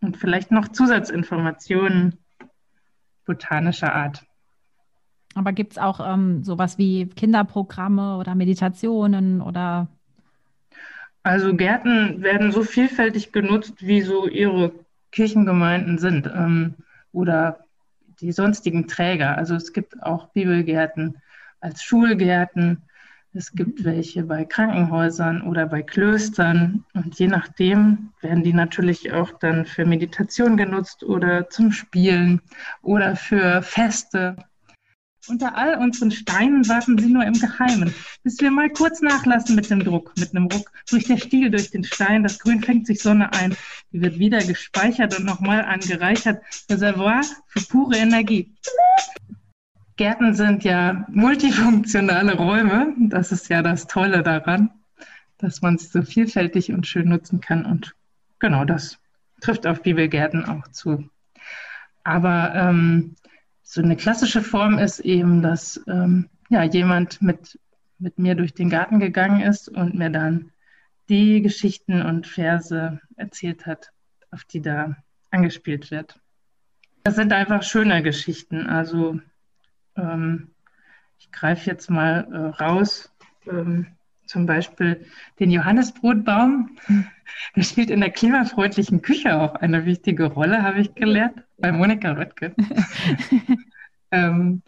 Und 0.00 0.16
vielleicht 0.16 0.52
noch 0.52 0.68
Zusatzinformationen 0.68 2.18
botanischer 3.24 3.92
Art. 3.94 4.24
Aber 5.34 5.52
gibt 5.52 5.72
es 5.72 5.78
auch 5.78 6.00
ähm, 6.00 6.44
sowas 6.44 6.78
wie 6.78 7.06
Kinderprogramme 7.08 8.16
oder 8.16 8.34
Meditationen 8.34 9.42
oder? 9.42 9.88
Also 11.22 11.54
Gärten 11.54 12.22
werden 12.22 12.52
so 12.52 12.62
vielfältig 12.62 13.32
genutzt, 13.32 13.86
wie 13.86 14.00
so 14.00 14.28
ihre 14.28 14.72
Kirchengemeinden 15.12 15.98
sind 15.98 16.26
ähm, 16.26 16.74
oder 17.12 17.60
die 18.20 18.32
sonstigen 18.32 18.86
Träger. 18.86 19.36
Also 19.36 19.54
es 19.54 19.72
gibt 19.72 20.02
auch 20.02 20.28
Bibelgärten 20.28 21.20
als 21.60 21.82
Schulgärten. 21.82 22.82
Es 23.36 23.52
gibt 23.52 23.84
welche 23.84 24.22
bei 24.22 24.46
Krankenhäusern 24.46 25.42
oder 25.42 25.66
bei 25.66 25.82
Klöstern. 25.82 26.86
Und 26.94 27.18
je 27.18 27.26
nachdem 27.26 28.08
werden 28.22 28.42
die 28.42 28.54
natürlich 28.54 29.12
auch 29.12 29.30
dann 29.38 29.66
für 29.66 29.84
Meditation 29.84 30.56
genutzt 30.56 31.02
oder 31.04 31.50
zum 31.50 31.70
Spielen 31.70 32.40
oder 32.80 33.14
für 33.14 33.60
Feste. 33.60 34.36
Unter 35.28 35.54
all 35.54 35.76
unseren 35.76 36.12
Steinen 36.12 36.66
warten 36.66 36.96
sie 36.96 37.12
nur 37.12 37.24
im 37.24 37.34
Geheimen, 37.34 37.92
bis 38.22 38.40
wir 38.40 38.50
mal 38.50 38.70
kurz 38.70 39.02
nachlassen 39.02 39.54
mit 39.54 39.68
dem 39.68 39.84
Druck. 39.84 40.14
Mit 40.18 40.34
einem 40.34 40.46
Ruck 40.46 40.72
durch 40.88 41.04
der 41.04 41.18
Stiel 41.18 41.50
durch 41.50 41.70
den 41.70 41.84
Stein, 41.84 42.22
das 42.22 42.38
Grün 42.38 42.62
fängt 42.62 42.86
sich 42.86 43.02
Sonne 43.02 43.30
ein. 43.34 43.54
Die 43.92 44.00
wird 44.00 44.18
wieder 44.18 44.38
gespeichert 44.38 45.18
und 45.18 45.26
nochmal 45.26 45.62
angereichert. 45.62 46.42
Reservoir 46.70 47.20
für 47.48 47.60
pure 47.60 47.98
Energie. 47.98 48.54
Gärten 49.96 50.34
sind 50.34 50.62
ja 50.62 51.06
multifunktionale 51.08 52.36
Räume. 52.36 52.94
Das 53.08 53.32
ist 53.32 53.48
ja 53.48 53.62
das 53.62 53.86
Tolle 53.86 54.22
daran, 54.22 54.70
dass 55.38 55.62
man 55.62 55.78
sie 55.78 55.86
so 55.86 56.02
vielfältig 56.02 56.72
und 56.72 56.86
schön 56.86 57.08
nutzen 57.08 57.40
kann. 57.40 57.64
Und 57.64 57.94
genau 58.38 58.64
das 58.64 58.98
trifft 59.40 59.66
auf 59.66 59.82
Bibelgärten 59.82 60.44
auch 60.44 60.68
zu. 60.68 61.08
Aber 62.04 62.54
ähm, 62.54 63.16
so 63.62 63.82
eine 63.82 63.96
klassische 63.96 64.42
Form 64.42 64.78
ist 64.78 65.00
eben, 65.00 65.42
dass 65.42 65.82
ähm, 65.88 66.28
ja, 66.50 66.62
jemand 66.62 67.20
mit, 67.22 67.58
mit 67.98 68.18
mir 68.18 68.34
durch 68.34 68.54
den 68.54 68.70
Garten 68.70 69.00
gegangen 69.00 69.40
ist 69.40 69.68
und 69.68 69.94
mir 69.94 70.10
dann 70.10 70.52
die 71.08 71.40
Geschichten 71.40 72.02
und 72.02 72.26
Verse 72.26 73.00
erzählt 73.16 73.66
hat, 73.66 73.92
auf 74.30 74.44
die 74.44 74.60
da 74.60 74.96
angespielt 75.30 75.90
wird. 75.90 76.20
Das 77.04 77.16
sind 77.16 77.32
einfach 77.32 77.62
schöne 77.62 78.02
Geschichten. 78.02 78.66
Also 78.66 79.20
ähm, 79.96 80.50
ich 81.18 81.32
greife 81.32 81.68
jetzt 81.70 81.90
mal 81.90 82.26
äh, 82.32 82.62
raus, 82.62 83.12
ähm, 83.50 83.86
zum 84.26 84.46
Beispiel 84.46 85.06
den 85.38 85.50
Johannesbrotbaum. 85.50 86.76
Der 87.56 87.62
spielt 87.62 87.90
in 87.90 88.00
der 88.00 88.10
klimafreundlichen 88.10 89.02
Küche 89.02 89.40
auch 89.40 89.56
eine 89.56 89.84
wichtige 89.84 90.26
Rolle, 90.26 90.62
habe 90.62 90.80
ich 90.80 90.94
gelernt, 90.94 91.42
bei 91.58 91.72
Monika 91.72 92.12
Röttgen. 92.12 92.54
ähm, 94.12 94.62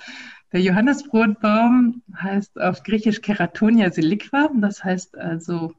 der 0.52 0.60
Johannesbrotbaum 0.62 2.02
heißt 2.16 2.60
auf 2.60 2.82
Griechisch 2.82 3.20
Keratonia 3.20 3.90
siliqua, 3.90 4.50
das 4.56 4.82
heißt 4.82 5.16
also 5.16 5.74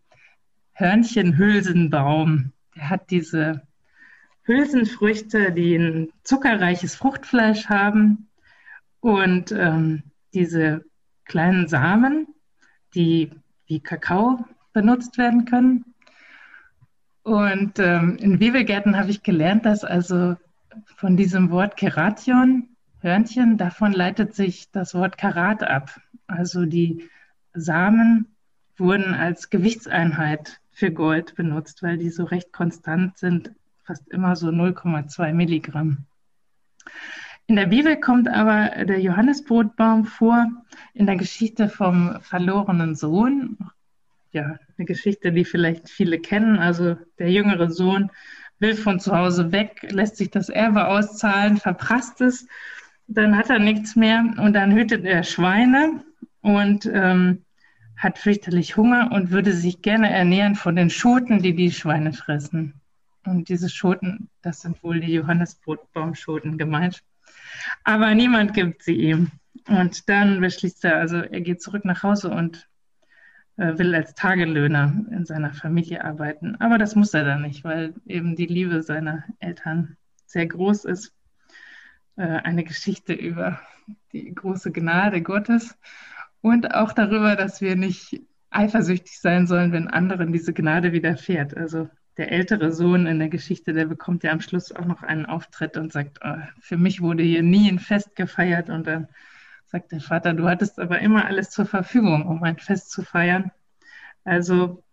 Hörnchenhülsenbaum. 0.74 2.54
Der 2.76 2.90
hat 2.90 3.10
diese 3.10 3.64
Hülsenfrüchte, 4.44 5.52
die 5.52 5.76
ein 5.76 6.10
zuckerreiches 6.24 6.96
Fruchtfleisch 6.96 7.68
haben 7.68 8.29
und 9.02 9.52
ähm, 9.52 10.04
diese 10.34 10.84
kleinen 11.26 11.68
Samen, 11.68 12.28
die 12.96 13.32
wie 13.68 13.80
Kakao 13.80 14.46
benutzt 14.74 15.18
werden 15.18 15.46
können. 15.46 15.86
Und 17.24 17.80
ähm, 17.80 18.18
in 18.18 18.40
Bibelgärten 18.40 18.98
habe 18.98 19.12
ich 19.12 19.24
gelernt, 19.24 19.66
dass 19.66 19.84
also 19.84 20.36
von 20.96 21.18
diesem 21.18 21.52
Wort 21.52 21.78
Keration, 21.78 22.70
Hörnchen, 23.02 23.58
davon 23.58 23.94
leitet 23.94 24.34
sich 24.34 24.72
das 24.72 24.94
Wort 24.94 25.18
Karat 25.18 25.64
ab. 25.64 26.00
Also 26.28 26.66
die 26.66 27.10
Samen 27.54 28.28
wurden 28.78 29.14
als 29.14 29.50
Gewichtseinheit 29.50 30.60
für 30.72 30.92
Gold 30.92 31.36
benutzt, 31.36 31.84
weil 31.84 31.98
die 31.98 32.10
so 32.10 32.24
recht 32.24 32.52
konstant 32.54 33.18
sind, 33.18 33.52
fast 33.84 34.08
immer 34.10 34.36
so 34.36 34.48
0,2 34.48 35.34
Milligramm. 35.34 36.06
In 37.50 37.56
der 37.56 37.66
Bibel 37.66 38.00
kommt 38.00 38.28
aber 38.28 38.86
der 38.86 39.00
Johannesbrotbaum 39.00 40.06
vor 40.06 40.46
in 40.94 41.08
der 41.08 41.16
Geschichte 41.16 41.68
vom 41.68 42.16
verlorenen 42.22 42.94
Sohn. 42.94 43.58
Ja, 44.32 44.60
eine 44.78 44.86
Geschichte, 44.86 45.32
die 45.32 45.46
vielleicht 45.46 45.90
viele 45.90 46.20
kennen. 46.20 46.60
Also 46.60 46.96
der 47.18 47.32
jüngere 47.32 47.72
Sohn 47.72 48.12
will 48.60 48.76
von 48.76 49.00
zu 49.00 49.18
Hause 49.18 49.52
weg, 49.52 49.88
lässt 49.90 50.18
sich 50.18 50.30
das 50.30 50.50
Erbe 50.50 50.90
auszahlen, 50.90 51.58
verprasst 51.58 52.22
es, 52.22 52.46
dann 53.08 53.36
hat 53.36 53.50
er 53.50 53.58
nichts 53.58 53.96
mehr 53.96 54.24
und 54.38 54.54
dann 54.54 54.72
hütet 54.72 55.04
er 55.04 55.24
Schweine 55.24 56.04
und 56.42 56.86
ähm, 56.86 57.46
hat 57.98 58.20
fürchterlich 58.20 58.78
Hunger 58.78 59.10
und 59.12 59.32
würde 59.32 59.54
sich 59.54 59.82
gerne 59.82 60.12
ernähren 60.12 60.54
von 60.54 60.76
den 60.76 60.92
Schoten, 60.92 61.42
die 61.42 61.56
die 61.56 61.72
Schweine 61.72 62.14
fressen. 62.14 62.80
Und 63.26 63.50
diese 63.50 63.70
Schoten, 63.70 64.30
das 64.44 64.62
sind 64.62 64.84
wohl 64.84 65.00
die 65.00 65.14
Johannesbrotbaumschoten 65.14 66.60
gemeint. 66.60 67.02
Aber 67.84 68.14
niemand 68.16 68.54
gibt 68.54 68.84
sie 68.84 68.96
ihm. 68.96 69.32
Und 69.68 70.10
dann 70.10 70.42
beschließt 70.42 70.86
er, 70.86 70.98
also 70.98 71.18
er 71.18 71.42
geht 71.42 71.62
zurück 71.62 71.86
nach 71.86 72.04
Hause 72.04 72.32
und 72.32 72.68
äh, 73.58 73.78
will 73.78 73.94
als 73.94 74.16
Tagelöhner 74.16 75.06
in 75.12 75.26
seiner 75.26 75.54
Familie 75.54 76.04
arbeiten. 76.04 76.56
Aber 76.60 76.78
das 76.78 76.96
muss 76.96 77.14
er 77.14 77.26
dann 77.26 77.42
nicht, 77.42 77.64
weil 77.64 77.94
eben 78.06 78.36
die 78.36 78.48
Liebe 78.48 78.82
seiner 78.82 79.24
Eltern 79.40 79.98
sehr 80.26 80.48
groß 80.48 80.86
ist. 80.86 81.14
Äh, 82.16 82.24
eine 82.24 82.64
Geschichte 82.64 83.14
über 83.14 83.60
die 84.12 84.34
große 84.34 84.72
Gnade 84.72 85.22
Gottes 85.22 85.78
und 86.42 86.74
auch 86.74 86.94
darüber, 86.94 87.36
dass 87.36 87.62
wir 87.62 87.76
nicht 87.76 88.22
eifersüchtig 88.50 89.20
sein 89.20 89.48
sollen, 89.48 89.72
wenn 89.72 89.88
anderen 89.88 90.32
diese 90.32 90.54
Gnade 90.54 90.92
widerfährt. 90.92 91.56
Also 91.56 91.90
der 92.20 92.34
ältere 92.34 92.74
Sohn 92.74 93.08
in 93.08 93.18
der 93.18 93.30
Geschichte, 93.30 93.72
der 93.72 93.86
bekommt 93.86 94.24
ja 94.26 94.34
am 94.34 94.42
Schluss 94.42 94.74
auch 94.74 94.84
noch 94.84 95.04
einen 95.04 95.26
Auftritt 95.26 95.78
und 95.78 95.94
sagt, 95.94 96.20
oh, 96.22 96.36
für 96.60 96.76
mich 96.76 97.02
wurde 97.02 97.24
hier 97.24 97.44
nie 97.44 97.72
ein 97.72 97.80
Fest 97.80 98.14
gefeiert. 98.18 98.70
Und 98.70 98.88
dann 98.88 99.08
sagt 99.68 99.94
der 99.94 100.02
Vater, 100.02 100.34
du 100.34 100.50
hattest 100.50 100.80
aber 100.80 101.00
immer 101.00 101.26
alles 101.26 101.50
zur 101.50 101.66
Verfügung, 101.66 102.26
um 102.26 102.44
ein 102.44 102.58
Fest 102.58 102.92
zu 102.92 103.04
feiern. 103.04 103.52
Also 104.26 104.84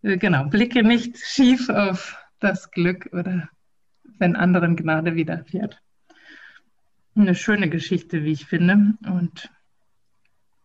äh, 0.00 0.16
genau, 0.16 0.46
blicke 0.46 0.82
nicht 0.82 1.18
schief 1.18 1.68
auf 1.68 2.16
das 2.40 2.70
Glück 2.70 3.10
oder 3.12 3.50
wenn 4.18 4.34
anderen 4.34 4.74
Gnade 4.74 5.14
widerfährt. 5.14 5.78
Eine 7.14 7.34
schöne 7.34 7.68
Geschichte, 7.68 8.24
wie 8.24 8.32
ich 8.32 8.46
finde. 8.46 8.94
Und 9.04 9.50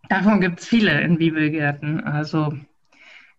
davon 0.08 0.40
gibt 0.40 0.62
es 0.62 0.68
viele 0.68 1.02
in 1.02 1.18
Bibelgärten. 1.18 2.00
Also 2.00 2.58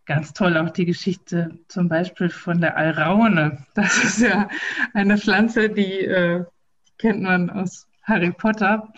Ganz 0.08 0.32
toll 0.32 0.56
auch 0.56 0.70
die 0.70 0.86
Geschichte 0.86 1.58
zum 1.68 1.90
Beispiel 1.90 2.30
von 2.30 2.62
der 2.62 2.78
Alraune. 2.78 3.66
Das 3.74 4.02
ist 4.02 4.20
ja 4.20 4.48
eine 4.94 5.18
Pflanze, 5.18 5.68
die, 5.68 6.00
äh, 6.00 6.44
die 6.86 6.92
kennt 6.96 7.20
man 7.20 7.50
aus 7.50 7.86
Harry 8.04 8.32
Potter. 8.32 8.90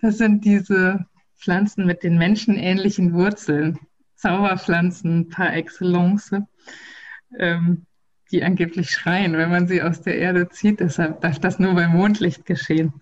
Das 0.00 0.18
sind 0.18 0.44
diese 0.44 1.06
Pflanzen 1.36 1.86
mit 1.86 2.02
den 2.02 2.18
menschenähnlichen 2.18 3.14
Wurzeln. 3.14 3.78
Zauberpflanzen 4.16 5.28
par 5.28 5.54
excellence. 5.54 6.32
Ähm, 7.38 7.86
die 8.30 8.44
angeblich 8.44 8.90
schreien, 8.90 9.36
wenn 9.36 9.50
man 9.50 9.66
sie 9.66 9.82
aus 9.82 10.02
der 10.02 10.18
Erde 10.18 10.48
zieht. 10.48 10.80
Deshalb 10.80 11.20
darf 11.20 11.38
das 11.38 11.58
nur 11.58 11.74
bei 11.74 11.88
Mondlicht 11.88 12.44
geschehen. 12.46 12.92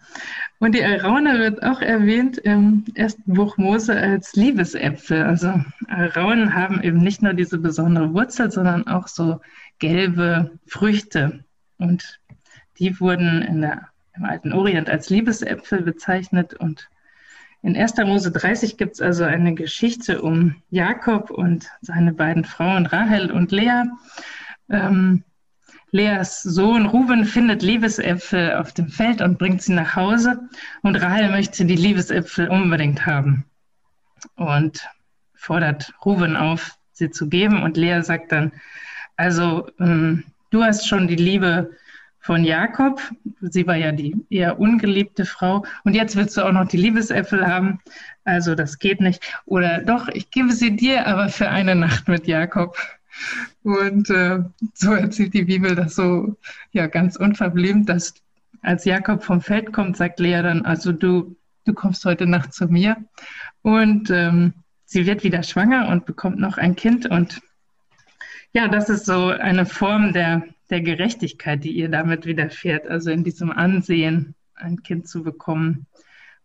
Und 0.59 0.75
die 0.75 0.85
Alraune 0.85 1.39
wird 1.39 1.63
auch 1.63 1.83
erwähnt 1.83 2.39
im 2.39 2.85
ersten 2.95 3.35
Buch 3.35 3.59
Mose 3.59 3.97
als 3.97 4.35
Liebesäpfel. 4.35 5.23
Also 5.23 5.63
Alraunen 5.89 6.55
haben 6.55 6.83
eben 6.83 6.99
nicht 6.99 7.23
nur 7.23 7.35
diese 7.35 7.59
besondere 7.59 8.15
Wurzel, 8.15 8.51
sondern 8.51 8.87
auch 8.87 9.09
so 9.09 9.41
gelbe 9.79 10.53
Früchte. 10.67 11.45
Und 11.79 12.21
die 12.79 12.99
wurden 13.01 13.43
in 13.43 13.61
der, 13.63 13.89
im 14.17 14.25
alten 14.25 14.53
Orient 14.53 14.89
als 14.89 15.11
Liebesäpfel 15.11 15.83
bezeichnet. 15.83 16.55
Und 16.55 16.89
in 17.63 17.77
1. 17.77 17.97
Mose 17.99 18.31
30 18.31 18.77
gibt 18.77 18.95
es 18.95 19.01
also 19.01 19.25
eine 19.25 19.55
Geschichte 19.55 20.23
um 20.23 20.57
Jakob 20.71 21.31
und 21.31 21.69
seine 21.81 22.13
beiden 22.13 22.45
Frauen 22.45 22.87
Rahel 22.87 23.31
und 23.33 23.51
Lea. 23.51 23.83
Ähm, 24.71 25.25
Leas 25.91 26.43
Sohn 26.43 26.87
Ruben 26.87 27.25
findet 27.25 27.63
Liebesäpfel 27.63 28.55
auf 28.55 28.73
dem 28.73 28.89
Feld 28.89 29.21
und 29.21 29.39
bringt 29.39 29.63
sie 29.63 29.73
nach 29.73 29.97
Hause. 29.97 30.49
Und 30.83 30.97
Rahel 30.97 31.31
möchte 31.31 31.65
die 31.65 31.77
Liebesäpfel 31.77 32.49
unbedingt 32.49 33.07
haben 33.07 33.45
und 34.35 34.89
fordert 35.35 35.93
Ruben 36.05 36.37
auf, 36.37 36.77
sie 36.93 37.11
zu 37.11 37.29
geben. 37.29 37.63
Und 37.63 37.77
Lea 37.77 38.03
sagt 38.03 38.33
dann, 38.33 38.53
also 39.17 39.69
ähm, 39.79 40.25
du 40.51 40.63
hast 40.63 40.89
schon 40.89 41.09
die 41.09 41.17
Liebe 41.17 41.71
von 42.19 42.43
Jakob. 42.43 43.01
Sie 43.41 43.67
war 43.67 43.77
ja 43.77 43.93
die 43.93 44.17
eher 44.29 44.59
ungeliebte 44.59 45.25
Frau. 45.25 45.65
Und 45.85 45.95
jetzt 45.95 46.17
willst 46.17 46.37
du 46.37 46.43
auch 46.43 46.53
noch 46.53 46.67
die 46.67 46.77
Liebesäpfel 46.77 47.47
haben. 47.47 47.81
Also 48.25 48.55
das 48.55 48.79
geht 48.79 49.01
nicht. 49.01 49.23
Oder 49.45 49.79
doch, 49.83 50.09
ich 50.09 50.31
gebe 50.31 50.53
sie 50.53 50.75
dir, 50.75 51.07
aber 51.07 51.29
für 51.29 51.49
eine 51.49 51.77
Nacht 51.77 52.09
mit 52.09 52.27
Jakob. 52.27 52.77
Und 53.63 54.11
äh, 54.11 54.41
so 54.75 54.93
erzählt 54.93 55.35
die 55.35 55.45
Bibel 55.45 55.75
das 55.75 55.95
so 55.95 56.37
ja 56.73 56.87
ganz 56.87 57.17
unverblümt, 57.17 57.89
dass 57.89 58.15
als 58.63 58.85
Jakob 58.85 59.23
vom 59.23 59.41
Feld 59.41 59.73
kommt, 59.73 59.97
sagt 59.97 60.21
Lea 60.21 60.43
dann, 60.43 60.65
also 60.65 60.93
du, 60.93 61.37
du 61.65 61.75
kommst 61.75 62.05
heute 62.05 62.27
Nacht 62.27 62.53
zu 62.53 62.67
mir. 62.67 62.97
Und 63.63 64.11
ähm, 64.11 64.55
sie 64.85 65.07
wird 65.07 65.25
wieder 65.25 65.43
schwanger 65.43 65.89
und 65.89 66.07
bekommt 66.07 66.39
noch 66.39 66.59
ein 66.59 66.77
Kind. 66.77 67.07
Und 67.07 67.41
Ja, 68.53 68.69
das 68.69 68.89
ist 68.89 69.07
so 69.07 69.29
eine 69.29 69.67
Form 69.67 70.13
der, 70.13 70.43
der 70.71 70.81
Gerechtigkeit, 70.81 71.63
die 71.63 71.73
ihr 71.73 71.89
damit 71.89 72.27
widerfährt, 72.27 72.87
also 72.87 73.11
in 73.11 73.23
diesem 73.25 73.51
Ansehen 73.51 74.35
ein 74.55 74.83
Kind 74.83 75.09
zu 75.09 75.23
bekommen, 75.23 75.87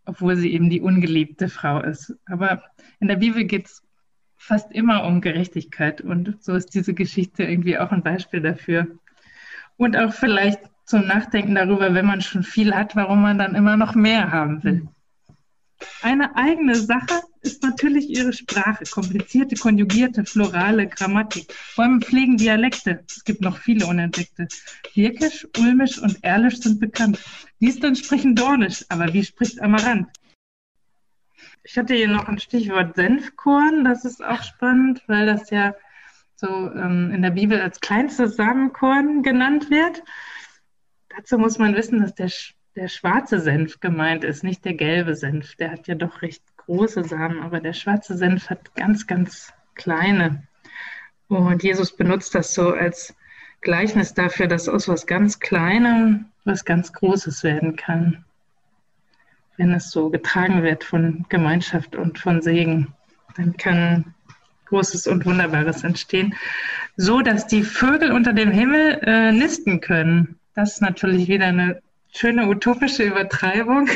obwohl 0.06 0.36
sie 0.36 0.54
eben 0.54 0.70
die 0.70 0.82
ungeliebte 0.82 1.48
Frau 1.48 1.82
ist. 1.82 2.16
Aber 2.26 2.64
in 3.00 3.08
der 3.08 3.16
Bibel 3.16 3.46
geht 3.46 3.68
es 3.68 3.84
fast 4.42 4.72
immer 4.72 5.06
um 5.06 5.22
Gerechtigkeit 5.22 6.02
und 6.02 6.36
so 6.42 6.56
ist 6.56 6.74
diese 6.74 6.96
Geschichte 6.96 7.44
irgendwie 7.44 7.78
auch 7.78 7.92
ein 7.92 8.02
Beispiel 8.02 8.42
dafür. 8.42 8.88
Und 9.78 9.96
auch 9.96 10.14
vielleicht 10.14 10.60
zum 10.86 11.06
Nachdenken 11.06 11.56
darüber, 11.56 11.94
wenn 11.94 12.08
man 12.08 12.22
schon 12.22 12.44
viel 12.44 12.74
hat, 12.74 12.96
warum 12.96 13.22
man 13.22 13.38
dann 13.38 13.56
immer 13.56 13.78
noch 13.78 13.94
mehr 13.94 14.32
haben 14.32 14.64
will. 14.64 14.88
Eine 16.02 16.36
eigene 16.36 16.76
Sache 16.76 17.22
ist 17.42 17.64
natürlich 17.64 18.10
ihre 18.10 18.34
Sprache, 18.34 18.84
komplizierte, 18.86 19.56
konjugierte, 19.56 20.26
florale 20.26 20.88
Grammatik. 20.88 21.54
Allem 21.78 22.02
pflegen 22.02 22.38
Dialekte. 22.38 23.04
Es 23.08 23.24
gibt 23.24 23.42
noch 23.42 23.58
viele 23.58 23.86
unentdeckte. 23.86 24.48
Birkisch, 24.94 25.48
Ulmisch 25.60 26.00
und 26.00 26.24
Erlisch 26.24 26.58
sind 26.58 26.80
bekannt. 26.80 27.20
Die 27.60 27.80
dann 27.80 27.96
sprechen 27.96 28.36
Dornisch, 28.36 28.86
aber 28.90 29.14
wie 29.14 29.24
spricht 29.24 29.62
Amarant? 29.62 30.08
Ich 31.64 31.78
hatte 31.78 31.94
hier 31.94 32.08
noch 32.08 32.28
ein 32.28 32.40
Stichwort 32.40 32.96
Senfkorn. 32.96 33.84
Das 33.84 34.06
ist 34.06 34.24
auch 34.24 34.42
spannend, 34.44 35.04
weil 35.08 35.26
das 35.26 35.50
ja 35.50 35.76
so 36.36 36.48
ähm, 36.48 37.12
in 37.14 37.22
der 37.22 37.32
Bibel 37.32 37.62
als 37.62 37.80
kleinstes 37.80 38.36
Samenkorn 38.36 39.22
genannt 39.22 39.70
wird. 39.70 40.04
Dazu 41.16 41.38
muss 41.38 41.60
man 41.60 41.76
wissen, 41.76 42.02
dass 42.02 42.16
der 42.16 42.30
der 42.76 42.88
schwarze 42.88 43.40
Senf 43.40 43.80
gemeint 43.80 44.24
ist, 44.24 44.44
nicht 44.44 44.64
der 44.66 44.74
gelbe 44.74 45.16
Senf. 45.16 45.56
Der 45.56 45.72
hat 45.72 45.88
ja 45.88 45.96
doch 45.96 46.22
recht 46.22 46.44
große 46.58 47.04
Samen, 47.04 47.42
aber 47.42 47.60
der 47.60 47.74
schwarze 47.74 48.18
Senf 48.18 48.50
hat 48.50 48.74
ganz, 48.76 49.08
ganz 49.08 49.54
kleine. 49.76 50.48
Und 51.28 51.64
Jesus 51.64 51.96
benutzt 51.96 52.36
das 52.36 52.54
so 52.54 52.72
als 52.72 53.16
Gleichnis 53.62 54.14
dafür, 54.14 54.48
dass 54.48 54.70
aus 54.70 54.88
was 54.88 55.06
ganz 55.06 55.40
Kleinem 55.40 56.26
was 56.44 56.66
ganz 56.66 56.92
Großes 56.94 57.44
werden 57.44 57.76
kann, 57.76 58.26
wenn 59.58 59.74
es 59.74 59.92
so 59.92 60.10
getragen 60.10 60.64
wird 60.64 60.84
von 60.84 61.26
Gemeinschaft 61.30 61.96
und 61.96 62.20
von 62.20 62.42
Segen. 62.42 62.94
Dann 63.36 63.56
kann 63.58 64.14
Großes 64.66 65.08
und 65.08 65.26
Wunderbares 65.26 65.84
entstehen, 65.84 66.34
so 66.96 67.22
dass 67.22 67.46
die 67.48 67.64
Vögel 67.64 68.12
unter 68.12 68.34
dem 68.34 68.52
Himmel 68.52 69.00
äh, 69.04 69.32
nisten 69.32 69.82
können. 69.82 70.40
Das 70.56 70.74
ist 70.74 70.82
natürlich 70.82 71.28
wieder 71.28 71.48
eine 71.48 71.82
schöne 72.14 72.48
utopische 72.48 73.04
Übertreibung, 73.04 73.90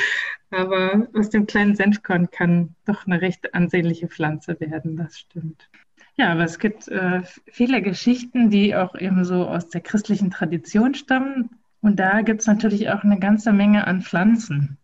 aber 0.50 1.08
aus 1.14 1.30
dem 1.30 1.46
kleinen 1.46 1.76
Senfkorn 1.76 2.30
kann 2.30 2.74
doch 2.86 3.06
eine 3.06 3.20
recht 3.20 3.54
ansehnliche 3.54 4.08
Pflanze 4.08 4.60
werden, 4.60 4.96
das 4.96 5.18
stimmt. 5.18 5.68
Ja, 6.16 6.32
aber 6.32 6.44
es 6.44 6.58
gibt 6.58 6.88
äh, 6.88 7.22
viele 7.46 7.80
Geschichten, 7.80 8.50
die 8.50 8.74
auch 8.74 8.96
eben 8.96 9.24
so 9.24 9.46
aus 9.46 9.68
der 9.68 9.80
christlichen 9.80 10.30
Tradition 10.30 10.94
stammen. 10.94 11.50
Und 11.80 12.00
da 12.00 12.22
gibt 12.22 12.40
es 12.40 12.48
natürlich 12.48 12.90
auch 12.90 13.04
eine 13.04 13.20
ganze 13.20 13.52
Menge 13.52 13.86
an 13.86 14.02
Pflanzen, 14.02 14.78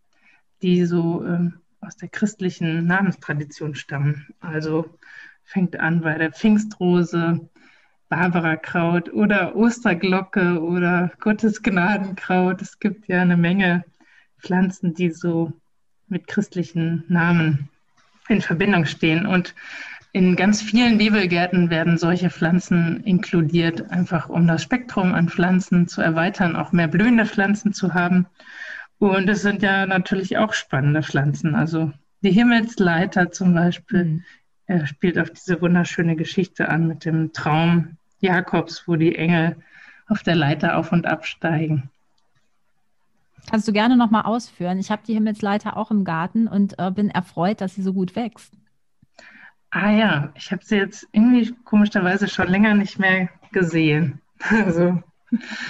die 0.62 0.84
so 0.86 1.24
äh, 1.24 1.50
aus 1.80 1.96
der 1.96 2.08
christlichen 2.08 2.86
Namenstradition 2.86 3.74
stammen. 3.74 4.26
Also 4.40 4.98
fängt 5.44 5.78
an 5.78 6.00
bei 6.00 6.16
der 6.16 6.32
Pfingstrose, 6.32 7.48
Barbarakraut 8.08 9.12
oder 9.12 9.56
Osterglocke 9.56 10.60
oder 10.60 11.10
Gottesgnadenkraut. 11.20 12.62
Es 12.62 12.78
gibt 12.78 13.08
ja 13.08 13.22
eine 13.22 13.36
Menge 13.36 13.84
Pflanzen, 14.38 14.94
die 14.94 15.10
so 15.10 15.52
mit 16.08 16.26
christlichen 16.26 17.04
Namen 17.08 17.68
in 18.28 18.40
Verbindung 18.40 18.86
stehen. 18.86 19.26
Und 19.26 19.54
in 20.12 20.36
ganz 20.36 20.62
vielen 20.62 20.98
Bibelgärten 20.98 21.70
werden 21.70 21.98
solche 21.98 22.30
Pflanzen 22.30 23.02
inkludiert, 23.04 23.90
einfach 23.90 24.28
um 24.28 24.46
das 24.46 24.62
Spektrum 24.62 25.12
an 25.12 25.28
Pflanzen 25.28 25.88
zu 25.88 26.00
erweitern, 26.00 26.56
auch 26.56 26.72
mehr 26.72 26.88
blühende 26.88 27.26
Pflanzen 27.26 27.72
zu 27.72 27.94
haben. 27.94 28.26
Und 29.04 29.28
es 29.28 29.42
sind 29.42 29.62
ja 29.62 29.86
natürlich 29.86 30.38
auch 30.38 30.52
spannende 30.54 31.02
Pflanzen. 31.02 31.54
Also 31.54 31.92
die 32.22 32.32
Himmelsleiter 32.32 33.30
zum 33.30 33.54
Beispiel, 33.54 34.04
mhm. 34.04 34.24
Er 34.66 34.86
spielt 34.86 35.18
auf 35.18 35.30
diese 35.30 35.60
wunderschöne 35.60 36.16
Geschichte 36.16 36.68
an 36.68 36.86
mit 36.86 37.04
dem 37.04 37.32
Traum 37.32 37.98
Jakobs, 38.20 38.88
wo 38.88 38.96
die 38.96 39.14
Engel 39.14 39.56
auf 40.08 40.22
der 40.22 40.36
Leiter 40.36 40.78
auf 40.78 40.90
und 40.90 41.06
absteigen. 41.06 41.90
Kannst 43.50 43.68
du 43.68 43.72
gerne 43.72 43.96
nochmal 43.96 44.22
ausführen? 44.22 44.78
Ich 44.78 44.90
habe 44.90 45.02
die 45.06 45.12
Himmelsleiter 45.12 45.76
auch 45.76 45.90
im 45.90 46.04
Garten 46.04 46.48
und 46.48 46.78
äh, 46.78 46.90
bin 46.90 47.10
erfreut, 47.10 47.60
dass 47.60 47.74
sie 47.74 47.82
so 47.82 47.92
gut 47.92 48.16
wächst. 48.16 48.54
Ah 49.70 49.90
ja, 49.90 50.32
ich 50.34 50.50
habe 50.50 50.64
sie 50.64 50.76
jetzt 50.76 51.06
irgendwie 51.12 51.54
komischerweise 51.64 52.26
schon 52.28 52.48
länger 52.48 52.74
nicht 52.74 52.98
mehr 52.98 53.28
gesehen. 53.52 54.20
Also. 54.50 55.02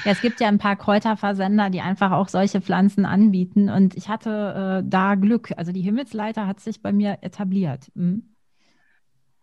Ja, 0.05 0.13
es 0.13 0.21
gibt 0.21 0.41
ja 0.41 0.49
ein 0.49 0.59
paar 0.59 0.77
Kräuterversender, 0.77 1.71
die 1.71 1.81
einfach 1.81 2.13
auch 2.13 2.29
solche 2.29 2.61
Pflanzen 2.61 3.05
anbieten. 3.05 3.69
Und 3.69 3.97
ich 3.97 4.09
hatte 4.09 4.83
äh, 4.85 4.89
da 4.89 5.15
Glück. 5.15 5.53
Also 5.57 5.73
die 5.73 5.83
Himmelsleiter 5.83 6.47
hat 6.47 6.61
sich 6.61 6.83
bei 6.83 6.93
mir 6.93 7.19
etabliert. 7.23 7.89
Mhm. 7.95 8.35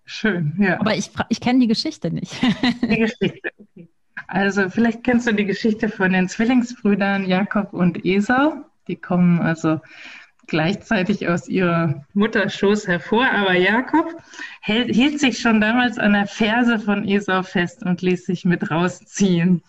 Schön, 0.05 0.55
ja. 0.60 0.79
Aber 0.79 0.95
ich, 0.95 1.12
ich 1.29 1.39
kenne 1.39 1.60
die 1.60 1.67
Geschichte 1.67 2.12
nicht. 2.12 2.36
Die 2.81 2.97
Geschichte, 2.97 3.49
okay. 3.57 3.89
Also 4.27 4.69
vielleicht 4.69 5.03
kennst 5.03 5.27
du 5.27 5.34
die 5.34 5.45
Geschichte 5.45 5.89
von 5.89 6.13
den 6.13 6.29
Zwillingsbrüdern 6.29 7.25
Jakob 7.27 7.73
und 7.73 8.05
Esau. 8.05 8.63
Die 8.88 8.95
kommen 8.95 9.39
also 9.39 9.79
gleichzeitig 10.52 11.30
aus 11.30 11.48
ihrer 11.48 12.06
Mutterschoß 12.14 12.86
hervor, 12.86 13.26
aber 13.26 13.54
Jakob 13.54 14.22
hält, 14.60 14.94
hielt 14.94 15.18
sich 15.18 15.40
schon 15.40 15.62
damals 15.62 15.98
an 15.98 16.12
der 16.12 16.28
Ferse 16.28 16.78
von 16.78 17.08
Esau 17.08 17.42
fest 17.42 17.84
und 17.84 18.02
ließ 18.02 18.26
sich 18.26 18.44
mit 18.44 18.70
rausziehen. 18.70 19.64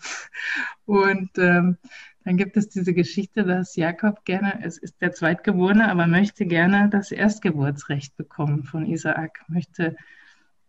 Und 0.85 1.29
ähm, 1.37 1.77
dann 2.25 2.35
gibt 2.35 2.57
es 2.57 2.67
diese 2.67 2.93
Geschichte, 2.93 3.45
dass 3.45 3.77
Jakob 3.77 4.25
gerne, 4.25 4.59
es 4.61 4.77
ist 4.77 5.01
der 5.01 5.13
Zweitgeborene, 5.13 5.89
aber 5.89 6.05
möchte 6.05 6.45
gerne 6.45 6.89
das 6.89 7.13
Erstgeburtsrecht 7.13 8.17
bekommen 8.17 8.65
von 8.65 8.85
Isaak, 8.85 9.39
möchte 9.47 9.95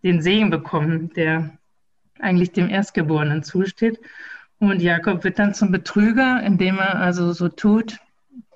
den 0.04 0.22
Segen 0.22 0.48
bekommen, 0.48 1.12
der 1.14 1.58
eigentlich 2.20 2.52
dem 2.52 2.70
Erstgeborenen 2.70 3.42
zusteht. 3.42 3.98
Und 4.60 4.80
Jakob 4.80 5.24
wird 5.24 5.40
dann 5.40 5.54
zum 5.54 5.72
Betrüger, 5.72 6.40
indem 6.44 6.78
er 6.78 7.00
also 7.00 7.32
so 7.32 7.48
tut 7.48 7.98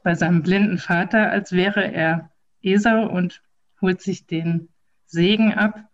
bei 0.09 0.15
seinem 0.15 0.43
blinden 0.43 0.79
Vater, 0.79 1.31
als 1.31 1.53
wäre 1.53 1.93
er 1.93 2.31
Esau 2.63 3.07
und 3.07 3.43
holt 3.83 4.01
sich 4.01 4.27
den 4.27 4.71
Segen 5.05 5.53
ab 5.53 5.85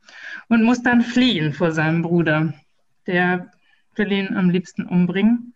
und 0.48 0.62
muss 0.62 0.84
dann 0.84 1.02
fliehen 1.02 1.52
vor 1.52 1.72
seinem 1.72 2.02
Bruder. 2.02 2.54
Der 3.08 3.50
will 3.96 4.12
ihn 4.12 4.36
am 4.36 4.50
liebsten 4.50 4.84
umbringen. 4.84 5.52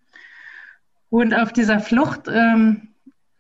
Und 1.09 1.35
auf 1.35 1.53
dieser 1.53 1.79
Flucht 1.79 2.23
ähm, 2.27 2.89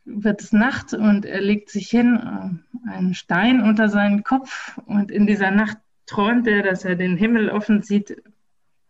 wird 0.05 0.41
es 0.41 0.53
Nacht 0.53 0.95
und 0.95 1.27
er 1.27 1.41
legt 1.41 1.69
sich 1.71 1.91
hin, 1.91 2.63
äh, 2.87 2.89
einen 2.89 3.15
Stein 3.15 3.61
unter 3.61 3.89
seinen 3.89 4.23
Kopf 4.23 4.79
und 4.87 5.11
in 5.11 5.27
dieser 5.27 5.51
Nacht 5.51 5.79
träumt 6.07 6.47
er, 6.47 6.63
dass 6.63 6.85
er 6.85 6.95
den 6.95 7.17
Himmel 7.17 7.51
offen 7.51 7.83
sieht 7.83 8.23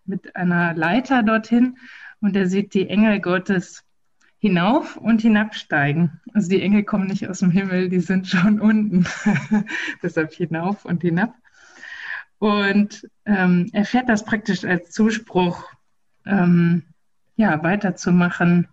mit 0.04 0.36
einer 0.36 0.74
Leiter 0.74 1.22
dorthin 1.22 1.78
und 2.20 2.36
er 2.36 2.48
sieht 2.48 2.74
die 2.74 2.90
Engel 2.90 3.18
Gottes 3.20 3.87
hinauf 4.38 4.96
und 4.96 5.20
hinabsteigen. 5.20 6.20
Also 6.32 6.48
die 6.48 6.62
Engel 6.62 6.84
kommen 6.84 7.06
nicht 7.06 7.28
aus 7.28 7.40
dem 7.40 7.50
Himmel, 7.50 7.88
die 7.88 8.00
sind 8.00 8.28
schon 8.28 8.60
unten. 8.60 9.06
Deshalb 10.02 10.32
hinauf 10.32 10.84
und 10.84 11.02
hinab. 11.02 11.34
Und 12.38 13.08
ähm, 13.24 13.68
er 13.72 13.84
fährt 13.84 14.08
das 14.08 14.24
praktisch 14.24 14.64
als 14.64 14.90
Zuspruch, 14.92 15.64
ähm, 16.24 16.84
ja, 17.36 17.62
weiterzumachen, 17.62 18.68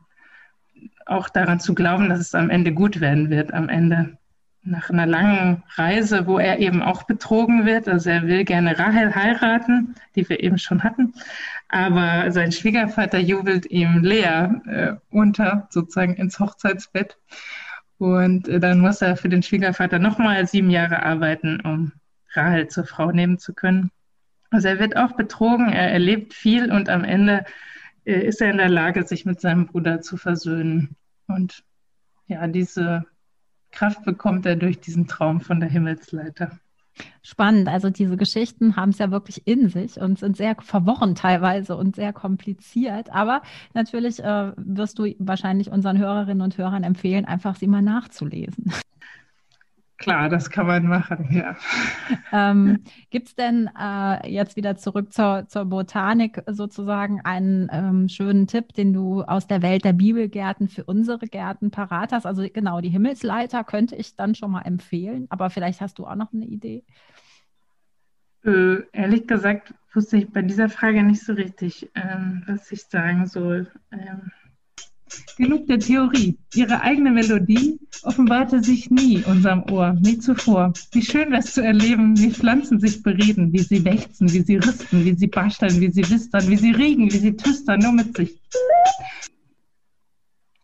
auch 1.07 1.29
daran 1.29 1.59
zu 1.59 1.73
glauben, 1.73 2.09
dass 2.09 2.19
es 2.19 2.35
am 2.35 2.49
Ende 2.49 2.73
gut 2.73 2.99
werden 2.99 3.29
wird, 3.29 3.53
am 3.53 3.69
Ende 3.69 4.17
nach 4.65 4.89
einer 4.89 5.05
langen 5.05 5.63
Reise, 5.75 6.25
wo 6.25 6.39
er 6.39 6.59
eben 6.59 6.81
auch 6.81 7.03
betrogen 7.03 7.65
wird. 7.65 7.87
Also 7.87 8.09
er 8.09 8.23
will 8.23 8.43
gerne 8.43 8.77
Rahel 8.77 9.13
heiraten, 9.13 9.95
die 10.15 10.27
wir 10.27 10.41
eben 10.41 10.57
schon 10.57 10.83
hatten. 10.83 11.13
Aber 11.69 12.31
sein 12.31 12.51
Schwiegervater 12.51 13.19
jubelt 13.19 13.65
ihm 13.65 14.03
Lea 14.03 14.49
äh, 14.67 14.95
unter, 15.09 15.67
sozusagen 15.71 16.15
ins 16.15 16.39
Hochzeitsbett. 16.39 17.17
Und 17.97 18.47
äh, 18.47 18.59
dann 18.59 18.79
muss 18.79 19.01
er 19.01 19.17
für 19.17 19.29
den 19.29 19.43
Schwiegervater 19.43 19.99
nochmal 19.99 20.47
sieben 20.47 20.69
Jahre 20.69 21.03
arbeiten, 21.03 21.61
um 21.61 21.91
Rahel 22.33 22.67
zur 22.67 22.85
Frau 22.85 23.11
nehmen 23.11 23.39
zu 23.39 23.53
können. 23.53 23.91
Also 24.51 24.67
er 24.67 24.79
wird 24.79 24.95
auch 24.95 25.13
betrogen, 25.13 25.69
er 25.69 25.91
erlebt 25.91 26.33
viel 26.33 26.71
und 26.71 26.89
am 26.89 27.03
Ende 27.03 27.45
äh, 28.05 28.25
ist 28.25 28.41
er 28.41 28.51
in 28.51 28.57
der 28.57 28.69
Lage, 28.69 29.05
sich 29.05 29.25
mit 29.25 29.41
seinem 29.41 29.65
Bruder 29.65 30.01
zu 30.01 30.17
versöhnen. 30.17 30.95
Und 31.27 31.63
ja, 32.27 32.47
diese 32.47 33.05
Kraft 33.71 34.03
bekommt 34.05 34.45
er 34.45 34.55
durch 34.55 34.79
diesen 34.79 35.07
Traum 35.07 35.41
von 35.41 35.59
der 35.59 35.69
Himmelsleiter. 35.69 36.59
Spannend. 37.21 37.67
Also 37.67 37.89
diese 37.89 38.17
Geschichten 38.17 38.75
haben 38.75 38.89
es 38.89 38.99
ja 38.99 39.11
wirklich 39.11 39.47
in 39.47 39.69
sich 39.69 39.99
und 39.99 40.19
sind 40.19 40.37
sehr 40.37 40.55
verworren 40.61 41.15
teilweise 41.15 41.75
und 41.75 41.95
sehr 41.95 42.13
kompliziert. 42.13 43.11
Aber 43.11 43.41
natürlich 43.73 44.23
äh, 44.23 44.51
wirst 44.57 44.99
du 44.99 45.13
wahrscheinlich 45.19 45.71
unseren 45.71 45.97
Hörerinnen 45.97 46.41
und 46.41 46.57
Hörern 46.57 46.83
empfehlen, 46.83 47.25
einfach 47.25 47.55
sie 47.55 47.67
mal 47.67 47.81
nachzulesen. 47.81 48.71
Klar, 49.97 50.27
das 50.27 50.49
kann 50.49 50.67
man 50.67 50.85
machen, 50.87 51.29
ja. 51.31 51.55
Ähm, 52.33 52.83
Gibt 53.11 53.29
es 53.29 53.35
denn 53.35 53.69
äh, 53.79 54.29
jetzt 54.29 54.57
wieder 54.57 54.75
zurück 54.75 55.13
zur, 55.13 55.45
zur 55.47 55.63
Botanik 55.65 56.43
sozusagen 56.47 57.21
einen 57.21 57.69
ähm, 57.71 58.09
schönen 58.09 58.45
Tipp, 58.45 58.73
den 58.73 58.91
du 58.91 59.23
aus 59.23 59.47
der 59.47 59.61
Welt 59.61 59.85
der 59.85 59.93
Bibelgärten 59.93 60.67
für 60.67 60.83
unsere 60.83 61.27
Gärten 61.27 61.71
parat 61.71 62.11
hast? 62.11 62.25
Also 62.25 62.45
genau, 62.53 62.81
die 62.81 62.89
Himmelsleiter 62.89 63.63
könnte 63.63 63.95
ich 63.95 64.17
dann 64.17 64.35
schon 64.35 64.51
mal 64.51 64.63
empfehlen, 64.63 65.27
aber 65.29 65.49
vielleicht 65.49 65.79
hast 65.79 65.97
du 65.97 66.05
auch 66.05 66.15
noch 66.15 66.33
eine 66.33 66.45
Idee. 66.45 66.83
Äh, 68.43 68.83
ehrlich 68.91 69.27
gesagt 69.27 69.73
wusste 69.93 70.17
ich 70.17 70.29
bei 70.29 70.41
dieser 70.41 70.67
Frage 70.67 71.03
nicht 71.03 71.23
so 71.23 71.33
richtig, 71.33 71.89
ähm, 71.95 72.43
was 72.47 72.69
ich 72.71 72.83
sagen 72.83 73.27
soll. 73.27 73.71
Ähm, 73.91 74.31
Genug 75.37 75.67
der 75.67 75.79
Theorie. 75.79 76.37
Ihre 76.53 76.81
eigene 76.81 77.11
Melodie 77.11 77.79
offenbarte 78.03 78.63
sich 78.63 78.89
nie 78.89 79.23
unserem 79.25 79.63
Ohr, 79.71 79.93
nie 79.93 80.17
zuvor. 80.17 80.73
Wie 80.91 81.01
schön 81.01 81.31
wäre 81.31 81.41
es 81.41 81.53
zu 81.53 81.61
erleben, 81.61 82.17
wie 82.17 82.31
Pflanzen 82.31 82.79
sich 82.79 83.03
bereden, 83.03 83.51
wie 83.51 83.59
sie 83.59 83.83
wächzen, 83.83 84.31
wie 84.31 84.41
sie 84.41 84.57
rüsten, 84.57 85.03
wie 85.03 85.13
sie 85.13 85.27
basteln, 85.27 85.79
wie 85.81 85.91
sie 85.91 86.09
wistern, 86.09 86.47
wie 86.47 86.57
sie 86.57 86.71
riegen, 86.71 87.11
wie 87.11 87.17
sie 87.17 87.35
tüstern, 87.35 87.79
nur 87.79 87.91
mit 87.91 88.15
sich. 88.15 88.39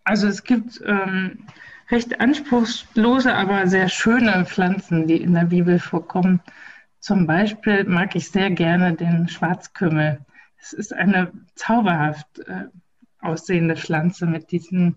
Also 0.04 0.28
es 0.28 0.44
gibt 0.44 0.82
ähm, 0.86 1.40
recht 1.90 2.20
anspruchslose, 2.20 3.34
aber 3.34 3.68
sehr 3.68 3.90
schöne 3.90 4.46
Pflanzen, 4.46 5.08
die 5.08 5.18
in 5.18 5.34
der 5.34 5.46
Bibel 5.46 5.80
vorkommen. 5.80 6.42
Zum 7.00 7.28
Beispiel 7.28 7.84
mag 7.84 8.16
ich 8.16 8.30
sehr 8.30 8.52
gerne 8.52 8.94
den 8.94 9.28
Schwarzkümmel. 9.28 10.20
Es 10.60 10.74
ist 10.74 10.94
eine 10.94 11.32
zauberhaft 11.56 12.40
äh, 12.48 12.66
aussehende 13.22 13.76
Pflanze 13.76 14.26
mit 14.26 14.52
diesen 14.52 14.96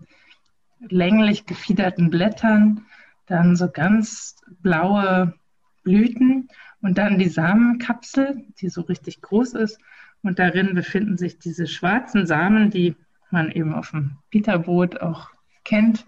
länglich 0.80 1.46
gefiederten 1.46 2.10
Blättern, 2.10 2.84
dann 3.26 3.56
so 3.56 3.70
ganz 3.70 4.36
blaue 4.62 5.34
Blüten 5.82 6.48
und 6.82 6.98
dann 6.98 7.18
die 7.18 7.28
Samenkapsel, 7.28 8.44
die 8.60 8.68
so 8.68 8.82
richtig 8.82 9.22
groß 9.22 9.54
ist. 9.54 9.78
Und 10.22 10.38
darin 10.38 10.74
befinden 10.74 11.18
sich 11.18 11.38
diese 11.38 11.66
schwarzen 11.66 12.26
Samen, 12.26 12.70
die 12.70 12.96
man 13.30 13.50
eben 13.50 13.74
auf 13.74 13.90
dem 13.90 14.18
Bitterbrot 14.30 15.00
auch 15.00 15.30
kennt. 15.64 16.06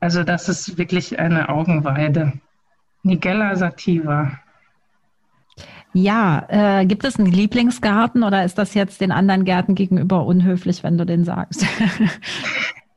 Also 0.00 0.24
das 0.24 0.48
ist 0.48 0.78
wirklich 0.78 1.18
eine 1.18 1.48
Augenweide. 1.48 2.32
Nigella 3.02 3.56
sativa. 3.56 4.38
Ja, 5.92 6.46
äh, 6.48 6.86
gibt 6.86 7.04
es 7.04 7.18
einen 7.18 7.32
Lieblingsgarten 7.32 8.22
oder 8.22 8.44
ist 8.44 8.58
das 8.58 8.74
jetzt 8.74 9.00
den 9.00 9.10
anderen 9.12 9.44
Gärten 9.44 9.74
gegenüber 9.74 10.24
unhöflich, 10.24 10.82
wenn 10.84 10.98
du 10.98 11.06
den 11.06 11.24
sagst? 11.24 11.66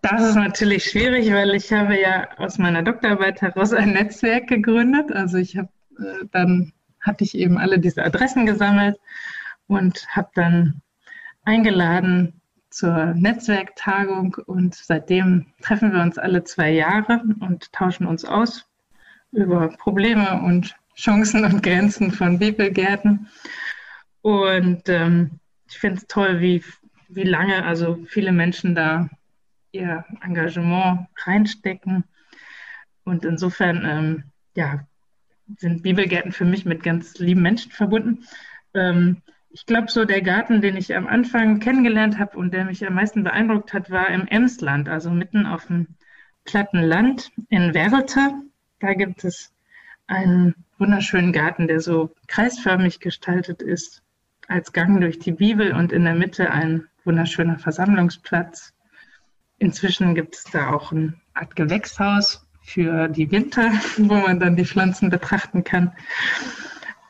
Das 0.05 0.21
ist 0.21 0.35
natürlich 0.35 0.83
schwierig, 0.83 1.31
weil 1.31 1.55
ich 1.55 1.71
habe 1.71 1.97
ja 1.97 2.27
aus 2.35 2.57
meiner 2.57 2.83
Doktorarbeit 2.83 3.41
heraus 3.41 3.71
ein 3.71 3.93
Netzwerk 3.93 4.47
gegründet. 4.47 5.13
Also 5.13 5.37
ich 5.37 5.57
habe 5.57 5.69
äh, 5.97 6.25
dann 6.31 6.73
hatte 7.01 7.23
ich 7.23 7.35
eben 7.35 7.57
alle 7.57 7.79
diese 7.79 8.03
Adressen 8.03 8.45
gesammelt 8.45 8.97
und 9.67 10.05
habe 10.09 10.29
dann 10.35 10.81
eingeladen 11.43 12.41
zur 12.69 13.13
Netzwerktagung 13.13 14.35
und 14.45 14.73
seitdem 14.73 15.47
treffen 15.61 15.93
wir 15.93 16.01
uns 16.01 16.17
alle 16.17 16.43
zwei 16.43 16.71
Jahre 16.71 17.21
und 17.39 17.71
tauschen 17.71 18.07
uns 18.07 18.25
aus 18.25 18.65
über 19.31 19.67
Probleme 19.69 20.41
und 20.41 20.75
Chancen 20.95 21.45
und 21.45 21.63
Grenzen 21.63 22.11
von 22.11 22.39
Bibelgärten. 22.39 23.27
Und 24.21 24.87
ähm, 24.89 25.39
ich 25.69 25.77
finde 25.77 25.97
es 25.97 26.07
toll, 26.07 26.39
wie, 26.39 26.63
wie 27.09 27.23
lange 27.23 27.65
also 27.65 27.99
viele 28.05 28.31
Menschen 28.31 28.75
da 28.75 29.09
ihr 29.71 30.05
Engagement 30.21 31.07
reinstecken. 31.25 32.03
Und 33.03 33.25
insofern, 33.25 33.83
ähm, 33.85 34.23
ja, 34.55 34.87
sind 35.57 35.83
Bibelgärten 35.83 36.31
für 36.31 36.45
mich 36.45 36.65
mit 36.65 36.83
ganz 36.83 37.17
lieben 37.19 37.41
Menschen 37.41 37.71
verbunden. 37.71 38.25
Ähm, 38.73 39.21
ich 39.49 39.65
glaube, 39.65 39.91
so 39.91 40.05
der 40.05 40.21
Garten, 40.21 40.61
den 40.61 40.77
ich 40.77 40.95
am 40.95 41.05
Anfang 41.05 41.59
kennengelernt 41.59 42.17
habe 42.17 42.37
und 42.37 42.53
der 42.53 42.65
mich 42.65 42.85
am 42.87 42.95
meisten 42.95 43.23
beeindruckt 43.23 43.73
hat, 43.73 43.91
war 43.91 44.09
im 44.09 44.27
Emsland, 44.27 44.89
also 44.89 45.11
mitten 45.11 45.45
auf 45.45 45.67
dem 45.67 45.95
platten 46.45 46.81
Land 46.81 47.31
in 47.49 47.73
Werlte. 47.73 48.31
Da 48.79 48.93
gibt 48.93 49.23
es 49.23 49.52
einen 50.07 50.55
wunderschönen 50.77 51.31
Garten, 51.31 51.67
der 51.67 51.79
so 51.79 52.13
kreisförmig 52.27 52.99
gestaltet 52.99 53.61
ist, 53.61 54.03
als 54.47 54.73
Gang 54.73 54.99
durch 54.99 55.19
die 55.19 55.31
Bibel 55.31 55.73
und 55.73 55.91
in 55.91 56.03
der 56.03 56.15
Mitte 56.15 56.51
ein 56.51 56.87
wunderschöner 57.05 57.57
Versammlungsplatz. 57.57 58.73
Inzwischen 59.57 60.15
gibt 60.15 60.35
es 60.35 60.43
da 60.45 60.71
auch 60.71 60.91
eine 60.91 61.13
Art 61.33 61.55
Gewächshaus 61.55 62.45
für 62.61 63.07
die 63.07 63.31
Winter, 63.31 63.71
wo 63.97 64.15
man 64.15 64.39
dann 64.39 64.55
die 64.55 64.65
Pflanzen 64.65 65.09
betrachten 65.09 65.63
kann. 65.63 65.91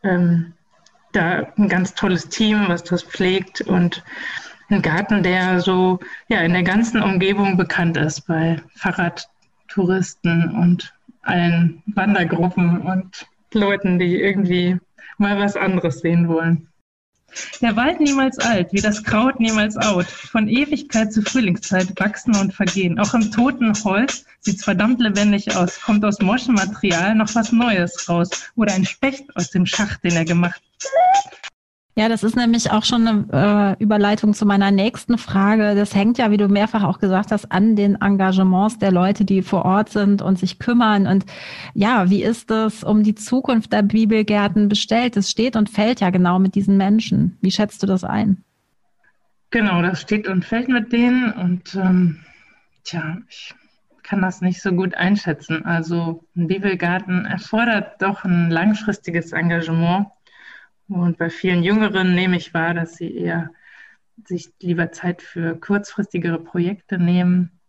Ähm, 0.04 0.54
da 1.14 1.54
ein 1.58 1.70
ganz 1.70 1.94
tolles 1.94 2.30
Team, 2.30 2.66
was 2.68 2.84
das 2.84 3.04
pflegt 3.04 3.62
und 3.62 4.04
ein 4.70 4.82
Garten, 4.82 5.24
der 5.24 5.60
so 5.60 6.00
ja 6.28 6.42
in 6.42 6.54
der 6.54 6.64
ganzen 6.64 7.02
Umgebung 7.02 7.58
bekannt 7.58 7.98
ist 7.98 8.22
bei 8.22 8.62
Fahrradtouristen 8.76 10.56
und 10.56 10.94
allen 11.24 11.82
Wandergruppen 11.88 12.82
und 12.82 13.26
Leuten, 13.54 14.00
die 14.00 14.20
irgendwie 14.20 14.80
mal 15.18 15.40
was 15.40 15.56
anderes 15.56 16.00
sehen 16.00 16.28
wollen. 16.28 16.68
Der 17.62 17.76
Wald 17.76 18.00
niemals 18.00 18.38
alt, 18.40 18.72
wie 18.74 18.82
das 18.82 19.04
Kraut 19.04 19.40
niemals 19.40 19.76
out. 19.78 20.06
Von 20.06 20.48
Ewigkeit 20.48 21.12
zu 21.12 21.22
Frühlingszeit 21.24 22.00
wachsen 22.00 22.36
und 22.36 22.54
vergehen. 22.54 23.00
Auch 23.00 23.14
im 23.14 23.32
toten 23.32 23.74
Holz 23.84 24.26
sieht's 24.40 24.64
verdammt 24.64 25.02
lebendig 25.02 25.56
aus. 25.56 25.82
Kommt 25.82 26.06
aus 26.06 26.20
morschem 26.20 26.56
Material 26.56 27.16
noch 27.16 27.34
was 27.34 27.52
Neues 27.52 28.08
raus. 28.08 28.30
Oder 28.56 28.74
ein 28.74 28.86
Specht 28.86 29.36
aus 29.36 29.50
dem 29.50 29.66
Schacht, 29.66 30.04
den 30.04 30.16
er 30.16 30.26
gemacht 30.26 30.62
hat. 30.62 31.43
Ja, 31.96 32.10
das 32.10 32.24
ist 32.24 32.36
nämlich 32.36 32.72
auch 32.72 32.84
schon 32.84 33.08
eine 33.08 33.76
äh, 33.78 33.84
Überleitung 33.84 34.34
zu 34.34 34.48
meiner 34.48 34.72
nächsten 34.72 35.20
Frage. 35.20 35.76
Das 35.76 35.94
hängt 35.94 36.18
ja, 36.18 36.32
wie 36.32 36.38
du 36.38 36.48
mehrfach 36.48 36.84
auch 36.84 36.98
gesagt 36.98 37.32
hast, 37.32 37.52
an 37.52 37.76
den 37.76 38.02
Engagements 38.02 38.80
der 38.80 38.92
Leute, 38.92 39.26
die 39.26 39.44
vor 39.44 39.64
Ort 39.64 39.90
sind 39.90 40.24
und 40.24 40.40
sich 40.40 40.58
kümmern. 40.58 41.06
Und 41.06 41.26
ja, 41.76 42.10
wie 42.10 42.24
ist 42.24 42.50
es 42.50 42.84
um 42.84 43.04
die 43.04 43.14
Zukunft 43.14 43.74
der 43.74 43.84
Bibelgärten 43.84 44.70
bestellt? 44.70 45.18
Es 45.18 45.30
steht 45.30 45.56
und 45.56 45.70
fällt 45.70 46.00
ja 46.00 46.10
genau 46.10 46.40
mit 46.40 46.56
diesen 46.56 46.78
Menschen. 46.78 47.38
Wie 47.42 47.52
schätzt 47.52 47.84
du 47.84 47.88
das 47.88 48.04
ein? 48.04 48.44
Genau, 49.52 49.84
das 49.84 50.02
steht 50.02 50.28
und 50.28 50.44
fällt 50.44 50.70
mit 50.70 50.92
denen. 50.92 51.32
Und 51.32 51.76
ähm, 51.76 52.22
tja, 52.86 53.18
ich 53.30 53.54
kann 54.02 54.24
das 54.24 54.42
nicht 54.42 54.64
so 54.64 54.72
gut 54.72 54.96
einschätzen. 54.96 55.64
Also 55.64 56.24
ein 56.36 56.48
Bibelgarten 56.48 57.26
erfordert 57.26 58.02
doch 58.02 58.26
ein 58.26 58.50
langfristiges 58.50 59.32
Engagement 59.32 60.08
und 60.88 61.18
bei 61.18 61.30
vielen 61.30 61.64
Jüngeren 61.64 62.14
nehme 62.16 62.38
ich 62.38 62.54
wahr, 62.54 62.74
dass 62.74 62.96
sie 62.96 63.16
eher 63.16 63.50
sich 64.26 64.54
lieber 64.62 64.92
Zeit 64.92 65.22
für 65.22 65.60
kurzfristigere 65.60 66.40
Projekte 66.40 66.98
nehmen, 66.98 67.60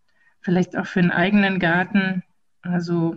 vielleicht 0.41 0.77
auch 0.77 0.87
für 0.87 1.01
einen 1.01 1.11
eigenen 1.11 1.59
Garten, 1.59 2.23
also 2.63 3.17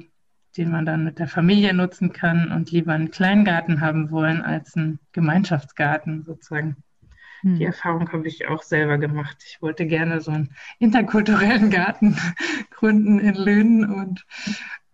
den 0.56 0.72
man 0.72 0.86
dann 0.86 1.04
mit 1.04 1.20
der 1.20 1.28
Familie 1.28 1.74
nutzen 1.74 2.14
kann 2.14 2.52
und 2.52 2.72
lieber 2.72 2.94
einen 2.94 3.12
Kleingarten 3.12 3.82
haben 3.82 4.12
wollen 4.12 4.42
als 4.42 4.76
einen 4.76 5.00
Gemeinschaftsgarten 5.12 6.24
sozusagen. 6.24 6.78
Hm. 7.42 7.60
Die 7.60 7.66
Erfahrung 7.66 8.12
habe 8.12 8.28
ich 8.28 8.48
auch 8.48 8.64
selber 8.64 8.98
gemacht. 8.98 9.38
Ich 9.46 9.62
wollte 9.62 9.86
gerne 9.86 10.22
so 10.22 10.32
einen 10.32 10.56
interkulturellen 10.80 11.70
Garten 11.72 12.18
gründen 12.72 13.20
in 13.20 13.36
Löhnen 13.36 13.86
und 13.90 14.26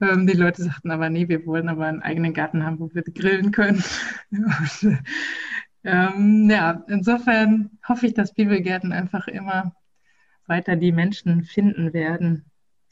ähm, 0.01 0.27
die 0.27 0.37
Leute 0.37 0.63
sagten 0.63 0.91
aber, 0.91 1.09
nee, 1.09 1.27
wir 1.27 1.45
wollen 1.45 1.69
aber 1.69 1.85
einen 1.85 2.01
eigenen 2.01 2.33
Garten 2.33 2.65
haben, 2.65 2.79
wo 2.79 2.89
wir 2.93 3.03
grillen 3.03 3.51
können. 3.51 3.83
Und, 4.31 5.03
ähm, 5.85 6.49
ja, 6.49 6.83
insofern 6.87 7.71
hoffe 7.87 8.07
ich, 8.07 8.13
dass 8.13 8.33
Bibelgärten 8.33 8.93
einfach 8.93 9.27
immer 9.27 9.75
weiter 10.47 10.77
die 10.77 10.93
Menschen 10.93 11.43
finden 11.43 11.93
werden, 11.93 12.45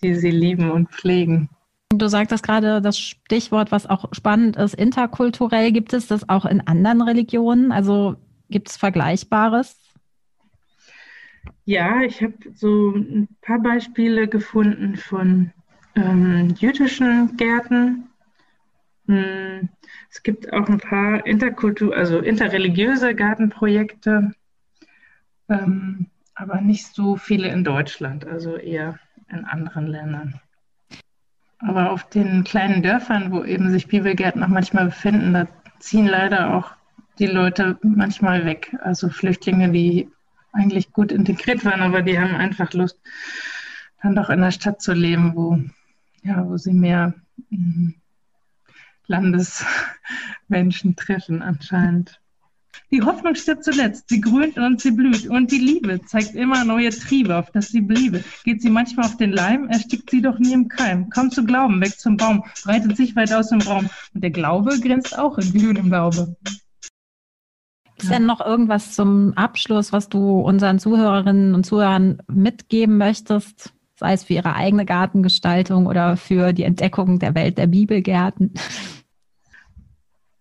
die 0.03 0.15
sie 0.15 0.31
lieben 0.31 0.71
und 0.71 0.89
pflegen. 0.91 1.49
Du 1.93 2.07
sagtest 2.07 2.43
gerade 2.43 2.81
das 2.81 2.97
Stichwort, 2.97 3.71
was 3.71 3.85
auch 3.87 4.05
spannend 4.13 4.55
ist, 4.55 4.75
interkulturell. 4.75 5.71
Gibt 5.71 5.93
es 5.93 6.07
das 6.07 6.27
auch 6.29 6.45
in 6.45 6.65
anderen 6.65 7.01
Religionen? 7.01 7.71
Also 7.71 8.15
gibt 8.51 8.69
es 8.69 8.77
Vergleichbares? 8.77 9.77
Ja, 11.65 12.01
ich 12.01 12.21
habe 12.21 12.35
so 12.53 12.91
ein 12.91 13.27
paar 13.41 13.59
Beispiele 13.59 14.27
gefunden 14.27 14.95
von 14.97 15.51
ähm, 15.95 16.53
jüdischen 16.59 17.35
Gärten. 17.37 18.09
Hm, 19.07 19.69
es 20.09 20.21
gibt 20.21 20.53
auch 20.53 20.67
ein 20.67 20.79
paar 20.79 21.25
interkultur, 21.25 21.95
also 21.95 22.19
interreligiöse 22.19 23.15
Gartenprojekte, 23.15 24.33
ähm, 25.49 26.07
aber 26.35 26.61
nicht 26.61 26.87
so 26.93 27.15
viele 27.15 27.49
in 27.49 27.63
Deutschland, 27.63 28.25
also 28.25 28.55
eher 28.55 28.99
in 29.29 29.45
anderen 29.45 29.87
Ländern. 29.87 30.39
Aber 31.59 31.91
auf 31.91 32.09
den 32.09 32.43
kleinen 32.43 32.81
Dörfern, 32.81 33.31
wo 33.31 33.43
eben 33.43 33.69
sich 33.69 33.87
Bibelgärten 33.87 34.43
auch 34.43 34.47
manchmal 34.47 34.85
befinden, 34.85 35.33
da 35.33 35.47
ziehen 35.79 36.07
leider 36.07 36.55
auch 36.55 36.75
die 37.21 37.27
Leute 37.27 37.77
manchmal 37.83 38.45
weg. 38.45 38.75
Also 38.81 39.09
Flüchtlinge, 39.09 39.71
die 39.71 40.09
eigentlich 40.51 40.91
gut 40.91 41.11
integriert 41.11 41.63
waren, 41.63 41.81
aber 41.81 42.01
die 42.01 42.19
haben 42.19 42.35
einfach 42.35 42.73
Lust, 42.73 42.99
dann 44.01 44.15
doch 44.15 44.29
in 44.29 44.41
der 44.41 44.51
Stadt 44.51 44.81
zu 44.81 44.93
leben, 44.93 45.35
wo 45.35 45.61
ja, 46.23 46.47
wo 46.47 46.57
sie 46.57 46.73
mehr, 46.73 47.13
mm, 47.49 47.89
Landesmenschen 49.07 50.95
treffen 50.95 51.41
anscheinend. 51.41 52.19
Die 52.89 53.01
Hoffnung 53.01 53.35
stirbt 53.35 53.65
zuletzt, 53.65 54.09
sie 54.09 54.21
grünt 54.21 54.57
und 54.57 54.79
sie 54.79 54.91
blüht. 54.91 55.27
Und 55.27 55.51
die 55.51 55.59
Liebe 55.59 56.01
zeigt 56.05 56.35
immer 56.35 56.63
neue 56.63 56.89
Triebe, 56.89 57.35
auf 57.35 57.51
dass 57.51 57.69
sie 57.69 57.81
bliebe. 57.81 58.23
Geht 58.43 58.61
sie 58.61 58.69
manchmal 58.69 59.05
auf 59.07 59.17
den 59.17 59.31
Leim, 59.31 59.67
erstickt 59.69 60.09
sie 60.09 60.21
doch 60.21 60.39
nie 60.39 60.53
im 60.53 60.69
Keim. 60.69 61.09
Kaum 61.09 61.31
zu 61.31 61.43
glauben, 61.43 61.81
weg 61.81 61.99
zum 61.99 62.15
Baum, 62.17 62.43
breitet 62.63 62.95
sich 62.95 63.15
weit 63.15 63.33
aus 63.33 63.51
im 63.51 63.61
Raum. 63.61 63.89
Und 64.13 64.23
der 64.23 64.31
Glaube 64.31 64.79
grinst 64.79 65.17
auch 65.17 65.37
in 65.37 65.51
glühendem 65.51 65.89
Laube. 65.89 66.35
Ist 68.01 68.11
denn 68.11 68.25
noch 68.25 68.45
irgendwas 68.45 68.93
zum 68.93 69.33
Abschluss, 69.35 69.93
was 69.93 70.09
du 70.09 70.39
unseren 70.39 70.79
Zuhörerinnen 70.79 71.53
und 71.53 71.65
Zuhörern 71.65 72.21
mitgeben 72.27 72.97
möchtest? 72.97 73.73
Sei 73.95 74.13
es 74.13 74.23
für 74.23 74.33
ihre 74.33 74.55
eigene 74.55 74.85
Gartengestaltung 74.85 75.85
oder 75.85 76.17
für 76.17 76.53
die 76.53 76.63
Entdeckung 76.63 77.19
der 77.19 77.35
Welt 77.35 77.57
der 77.57 77.67
Bibelgärten? 77.67 78.53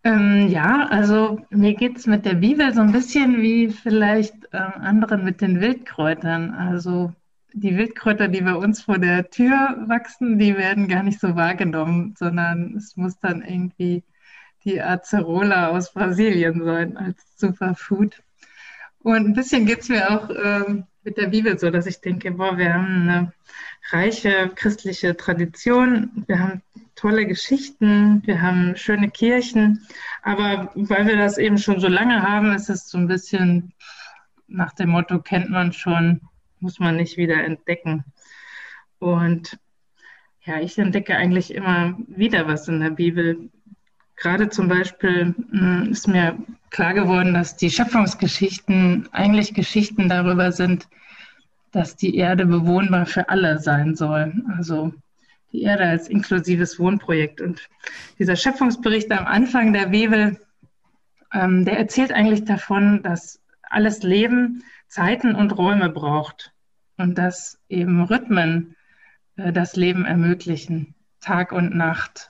Ähm, 0.03 0.49
ja, 0.49 0.87
also 0.89 1.41
mir 1.51 1.75
geht 1.75 1.99
es 1.99 2.07
mit 2.07 2.25
der 2.25 2.35
Bibel 2.35 2.73
so 2.73 2.81
ein 2.81 2.93
bisschen 2.93 3.43
wie 3.43 3.69
vielleicht 3.69 4.35
ähm, 4.53 4.73
anderen 4.81 5.25
mit 5.25 5.43
den 5.43 5.61
Wildkräutern. 5.61 6.55
Also 6.55 7.13
die 7.53 7.77
Wildkräuter, 7.77 8.29
die 8.29 8.41
bei 8.41 8.55
uns 8.55 8.83
vor 8.83 8.99
der 8.99 9.29
Tür 9.29 9.85
wachsen, 9.87 10.39
die 10.39 10.57
werden 10.57 10.89
gar 10.89 11.03
nicht 11.03 11.21
so 11.21 11.37
wahrgenommen, 11.37 12.15
sondern 12.19 12.77
es 12.77 12.97
muss 12.97 13.19
dann 13.19 13.43
irgendwie 13.43 14.03
die 14.65 14.81
Acerola 14.81 15.69
aus 15.69 15.93
Brasilien 15.93 16.65
sein 16.65 16.97
als 16.97 17.23
Superfood. 17.37 18.23
Und 19.03 19.27
ein 19.27 19.35
bisschen 19.35 19.67
geht 19.67 19.81
es 19.81 19.89
mir 19.89 20.11
auch 20.11 20.29
ähm, 20.31 20.85
mit 21.03 21.17
der 21.17 21.29
Bibel 21.29 21.59
so, 21.59 21.71
dass 21.71 21.87
ich 21.87 22.01
denke, 22.01 22.31
boah, 22.33 22.59
wir 22.59 22.75
haben 22.75 23.09
eine 23.09 23.33
reiche 23.91 24.51
christliche 24.55 25.17
Tradition, 25.17 26.25
wir 26.27 26.39
haben 26.39 26.63
tolle 26.95 27.27
Geschichten, 27.27 28.23
wir 28.27 28.43
haben 28.43 28.77
schöne 28.77 29.11
Kirchen, 29.11 29.87
aber 30.23 30.71
weil 30.75 31.07
wir 31.07 31.17
das 31.17 31.39
eben 31.39 31.57
schon 31.57 31.81
so 31.81 31.89
lange 31.89 32.23
haben, 32.23 32.53
ist 32.53 32.69
es 32.69 32.91
so 32.91 32.99
ein 32.99 33.09
bisschen 33.09 33.73
nach 34.47 34.75
dem 34.75 34.91
Motto, 34.91 35.21
kennt 35.21 35.49
man 35.49 35.73
schon, 35.73 36.21
muss 36.59 36.79
man 36.79 36.97
nicht 36.97 37.17
wieder 37.17 37.43
entdecken. 37.43 38.05
Und 38.99 39.59
ja, 40.45 40.61
ich 40.61 40.79
entdecke 40.79 41.17
eigentlich 41.17 41.55
immer 41.55 41.97
wieder 42.07 42.47
was 42.47 42.69
in 42.69 42.81
der 42.81 42.91
Bibel. 42.91 43.51
Gerade 44.21 44.51
zum 44.51 44.69
Beispiel 44.69 45.35
hm, 45.51 45.89
ist 45.91 46.07
mir 46.07 46.37
klar 46.71 46.95
geworden, 46.95 47.35
dass 47.35 47.57
die 47.57 47.71
Schöpfungsgeschichten 47.71 49.09
eigentlich 49.13 49.55
Geschichten 49.55 50.09
darüber 50.09 50.53
sind, 50.53 50.89
dass 51.73 51.97
die 51.97 52.17
Erde 52.17 52.47
bewohnbar 52.47 53.07
für 53.07 53.29
alle 53.31 53.59
sein 53.59 53.97
soll. 53.97 54.33
Also 54.57 54.93
die 55.53 55.63
Erde 55.63 55.85
als 55.85 56.09
inklusives 56.09 56.79
Wohnprojekt. 56.79 57.41
Und 57.41 57.69
dieser 58.19 58.37
Schöpfungsbericht 58.37 59.11
am 59.11 59.27
Anfang 59.27 59.73
der 59.73 59.87
Bibel, 59.87 60.39
ähm, 61.33 61.65
der 61.65 61.79
erzählt 61.79 62.13
eigentlich 62.13 62.45
davon, 62.45 63.03
dass 63.03 63.41
alles 63.63 64.03
Leben 64.03 64.63
Zeiten 64.87 65.35
und 65.35 65.57
Räume 65.57 65.89
braucht 65.89 66.53
und 66.99 67.17
dass 67.17 67.59
eben 67.69 68.03
Rhythmen 68.05 68.77
äh, 69.37 69.53
das 69.53 69.77
Leben 69.77 70.05
ermöglichen, 70.05 70.95
Tag 71.21 71.53
und 71.53 71.75
Nacht, 71.75 72.30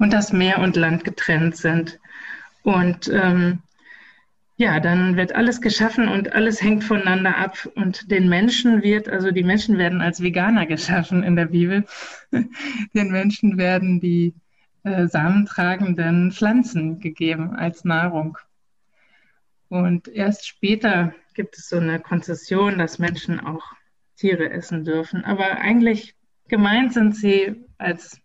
und 0.00 0.12
dass 0.12 0.32
Meer 0.32 0.58
und 0.58 0.76
Land 0.76 1.04
getrennt 1.04 1.56
sind. 1.56 2.00
Und 2.62 3.08
ähm, 3.08 3.60
ja, 4.56 4.80
dann 4.80 5.16
wird 5.16 5.34
alles 5.34 5.60
geschaffen 5.60 6.08
und 6.08 6.32
alles 6.32 6.60
hängt 6.60 6.84
voneinander 6.84 7.36
ab. 7.36 7.68
Und 7.76 8.10
den 8.10 8.28
Menschen 8.28 8.82
wird, 8.82 9.08
also 9.08 9.30
die 9.30 9.44
Menschen 9.44 9.78
werden 9.78 10.00
als 10.00 10.22
Veganer 10.22 10.66
geschaffen 10.66 11.22
in 11.22 11.36
der 11.36 11.46
Bibel. 11.46 11.84
den 12.94 13.12
Menschen 13.12 13.58
werden 13.58 14.00
die 14.00 14.34
äh, 14.84 15.06
samentragenden 15.06 16.32
Pflanzen 16.32 17.00
gegeben 17.00 17.54
als 17.54 17.84
Nahrung. 17.84 18.38
Und 19.68 20.08
erst 20.08 20.48
später 20.48 21.14
gibt 21.34 21.58
es 21.58 21.68
so 21.68 21.76
eine 21.76 22.00
Konzession, 22.00 22.78
dass 22.78 22.98
Menschen 22.98 23.38
auch 23.38 23.64
Tiere 24.16 24.50
essen 24.50 24.84
dürfen. 24.84 25.24
Aber 25.24 25.58
eigentlich 25.58 26.14
gemeint 26.48 26.94
sind 26.94 27.16
sie 27.16 27.64
als 27.76 28.20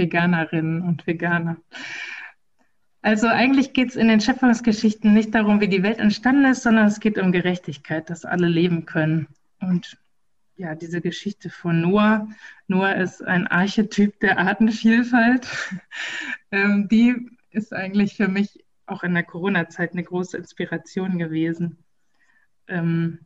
Veganerinnen 0.00 0.80
und 0.80 1.06
Veganer. 1.06 1.58
Also 3.02 3.28
eigentlich 3.28 3.72
geht 3.72 3.90
es 3.90 3.96
in 3.96 4.08
den 4.08 4.20
Schöpfungsgeschichten 4.20 5.12
nicht 5.12 5.34
darum, 5.34 5.60
wie 5.60 5.68
die 5.68 5.82
Welt 5.82 5.98
entstanden 5.98 6.46
ist, 6.46 6.62
sondern 6.62 6.86
es 6.86 7.00
geht 7.00 7.18
um 7.18 7.32
Gerechtigkeit, 7.32 8.10
dass 8.10 8.24
alle 8.24 8.48
leben 8.48 8.86
können. 8.86 9.28
Und 9.60 9.98
ja, 10.56 10.74
diese 10.74 11.00
Geschichte 11.00 11.48
von 11.48 11.80
Noah. 11.80 12.28
Noah 12.66 12.94
ist 12.96 13.22
ein 13.22 13.46
Archetyp 13.46 14.18
der 14.20 14.38
Artenvielfalt. 14.38 15.48
ähm, 16.50 16.88
die 16.88 17.30
ist 17.50 17.72
eigentlich 17.72 18.16
für 18.16 18.28
mich 18.28 18.64
auch 18.86 19.02
in 19.02 19.14
der 19.14 19.22
Corona-Zeit 19.22 19.92
eine 19.92 20.02
große 20.02 20.36
Inspiration 20.36 21.18
gewesen. 21.18 21.78
Ähm, 22.68 23.20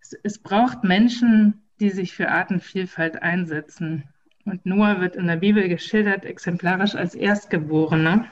es, 0.00 0.12
es 0.22 0.38
braucht 0.38 0.84
Menschen, 0.84 1.62
die 1.80 1.90
sich 1.90 2.12
für 2.12 2.30
Artenvielfalt 2.30 3.22
einsetzen. 3.22 4.08
Und 4.50 4.66
Noah 4.66 5.00
wird 5.00 5.16
in 5.16 5.28
der 5.28 5.36
Bibel 5.36 5.68
geschildert, 5.68 6.24
exemplarisch 6.24 6.96
als 6.96 7.14
Erstgeborener. 7.14 8.26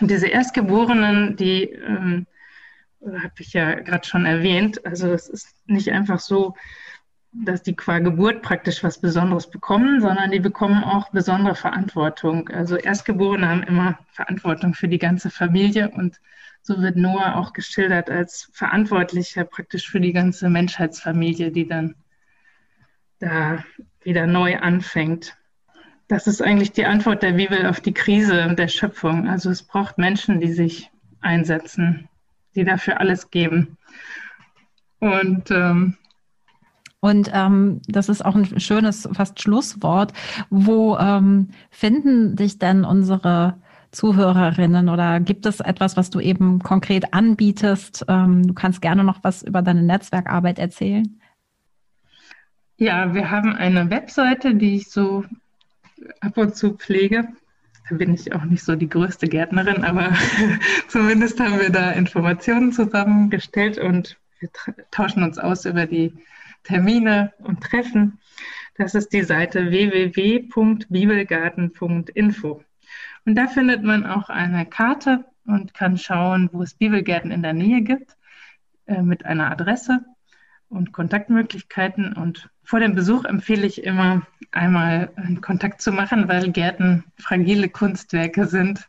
Und 0.00 0.10
diese 0.10 0.26
Erstgeborenen, 0.26 1.36
die 1.36 1.64
ähm, 1.64 2.26
habe 3.06 3.34
ich 3.38 3.52
ja 3.52 3.74
gerade 3.74 4.06
schon 4.06 4.26
erwähnt, 4.26 4.84
also 4.84 5.12
es 5.12 5.28
ist 5.28 5.54
nicht 5.66 5.92
einfach 5.92 6.18
so, 6.18 6.54
dass 7.32 7.62
die 7.62 7.74
qua 7.74 7.98
Geburt 7.98 8.42
praktisch 8.42 8.82
was 8.82 9.00
Besonderes 9.00 9.50
bekommen, 9.50 10.00
sondern 10.00 10.30
die 10.30 10.40
bekommen 10.40 10.84
auch 10.84 11.10
besondere 11.10 11.54
Verantwortung. 11.54 12.48
Also 12.48 12.76
Erstgeborene 12.76 13.48
haben 13.48 13.62
immer 13.64 13.98
Verantwortung 14.12 14.74
für 14.74 14.88
die 14.88 14.98
ganze 14.98 15.30
Familie 15.30 15.90
und 15.90 16.20
so 16.62 16.80
wird 16.80 16.96
Noah 16.96 17.36
auch 17.36 17.52
geschildert 17.52 18.08
als 18.08 18.50
Verantwortlicher 18.52 19.44
praktisch 19.44 19.88
für 19.88 20.00
die 20.00 20.12
ganze 20.12 20.48
Menschheitsfamilie, 20.48 21.50
die 21.50 21.68
dann 21.68 21.94
da 23.18 23.64
wieder 24.02 24.26
neu 24.26 24.58
anfängt. 24.58 25.36
Das 26.08 26.26
ist 26.26 26.42
eigentlich 26.42 26.72
die 26.72 26.84
Antwort 26.84 27.22
der 27.22 27.32
Bibel 27.32 27.66
auf 27.66 27.80
die 27.80 27.94
Krise 27.94 28.54
der 28.54 28.68
Schöpfung. 28.68 29.28
Also 29.28 29.50
es 29.50 29.62
braucht 29.62 29.98
Menschen, 29.98 30.40
die 30.40 30.52
sich 30.52 30.90
einsetzen, 31.20 32.08
die 32.54 32.64
dafür 32.64 33.00
alles 33.00 33.30
geben. 33.30 33.78
Und 35.00 35.50
ähm, 35.50 35.96
und 37.00 37.30
ähm, 37.34 37.82
das 37.86 38.08
ist 38.08 38.24
auch 38.24 38.34
ein 38.34 38.58
schönes 38.58 39.06
fast 39.12 39.42
Schlusswort. 39.42 40.14
Wo 40.48 40.96
ähm, 40.96 41.50
finden 41.70 42.34
dich 42.34 42.58
denn 42.58 42.86
unsere 42.86 43.58
Zuhörerinnen 43.90 44.88
oder 44.88 45.20
gibt 45.20 45.44
es 45.44 45.60
etwas, 45.60 45.98
was 45.98 46.08
du 46.08 46.18
eben 46.18 46.60
konkret 46.60 47.12
anbietest? 47.12 48.06
Ähm, 48.08 48.46
du 48.46 48.54
kannst 48.54 48.80
gerne 48.80 49.04
noch 49.04 49.18
was 49.22 49.42
über 49.42 49.60
deine 49.60 49.82
Netzwerkarbeit 49.82 50.58
erzählen. 50.58 51.20
Ja, 52.78 53.12
wir 53.12 53.30
haben 53.30 53.54
eine 53.54 53.90
Webseite, 53.90 54.54
die 54.54 54.76
ich 54.76 54.90
so 54.90 55.24
ab 56.20 56.36
und 56.36 56.56
zu 56.56 56.74
pflege. 56.74 57.28
Da 57.88 57.96
bin 57.96 58.12
ich 58.14 58.34
auch 58.34 58.44
nicht 58.44 58.64
so 58.64 58.76
die 58.76 58.88
größte 58.88 59.28
Gärtnerin, 59.28 59.84
aber 59.84 60.12
zumindest 60.88 61.38
haben 61.40 61.60
wir 61.60 61.70
da 61.70 61.92
Informationen 61.92 62.72
zusammengestellt 62.72 63.78
und 63.78 64.18
wir 64.38 64.50
tauschen 64.90 65.22
uns 65.22 65.38
aus 65.38 65.66
über 65.66 65.86
die 65.86 66.12
Termine 66.64 67.32
und 67.38 67.62
Treffen. 67.62 68.18
Das 68.76 68.94
ist 68.94 69.12
die 69.12 69.22
Seite 69.22 69.70
www.bibelgarten.info. 69.70 72.64
Und 73.26 73.36
da 73.36 73.46
findet 73.46 73.82
man 73.82 74.04
auch 74.04 74.28
eine 74.28 74.66
Karte 74.66 75.24
und 75.46 75.72
kann 75.74 75.98
schauen, 75.98 76.48
wo 76.52 76.62
es 76.62 76.74
Bibelgärten 76.74 77.30
in 77.30 77.42
der 77.42 77.52
Nähe 77.52 77.82
gibt, 77.82 78.16
äh, 78.86 79.02
mit 79.02 79.24
einer 79.24 79.50
Adresse 79.50 80.04
und 80.68 80.92
Kontaktmöglichkeiten. 80.92 82.14
Und 82.14 82.50
vor 82.64 82.80
dem 82.80 82.94
Besuch 82.94 83.24
empfehle 83.24 83.66
ich 83.66 83.84
immer, 83.84 84.26
einmal 84.50 85.10
Kontakt 85.40 85.82
zu 85.82 85.92
machen, 85.92 86.28
weil 86.28 86.50
Gärten 86.50 87.04
fragile 87.18 87.68
Kunstwerke 87.68 88.46
sind 88.46 88.88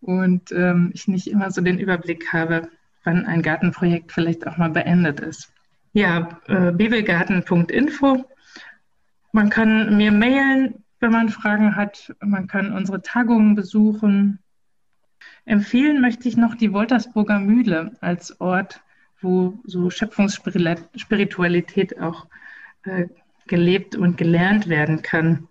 und 0.00 0.50
ähm, 0.52 0.90
ich 0.92 1.08
nicht 1.08 1.28
immer 1.28 1.50
so 1.50 1.60
den 1.60 1.78
Überblick 1.78 2.32
habe, 2.32 2.68
wann 3.04 3.26
ein 3.26 3.42
Gartenprojekt 3.42 4.12
vielleicht 4.12 4.46
auch 4.46 4.56
mal 4.56 4.70
beendet 4.70 5.20
ist. 5.20 5.52
Ja, 5.92 6.40
äh, 6.48 6.72
bibelgarten.info. 6.72 8.24
Man 9.32 9.50
kann 9.50 9.96
mir 9.96 10.10
mailen, 10.10 10.82
wenn 11.00 11.12
man 11.12 11.28
Fragen 11.28 11.76
hat. 11.76 12.14
Man 12.20 12.48
kann 12.48 12.72
unsere 12.72 13.02
Tagungen 13.02 13.54
besuchen. 13.54 14.38
Empfehlen 15.44 16.00
möchte 16.00 16.28
ich 16.28 16.36
noch 16.36 16.54
die 16.54 16.72
Woltersburger 16.72 17.38
Mühle 17.38 17.92
als 18.00 18.40
Ort, 18.40 18.80
wo 19.20 19.58
so 19.64 19.90
Schöpfungsspiritualität 19.90 22.00
auch 22.00 22.26
äh, 22.84 23.06
gelebt 23.46 23.96
und 23.96 24.16
gelernt 24.16 24.68
werden 24.68 25.02
kann. 25.02 25.48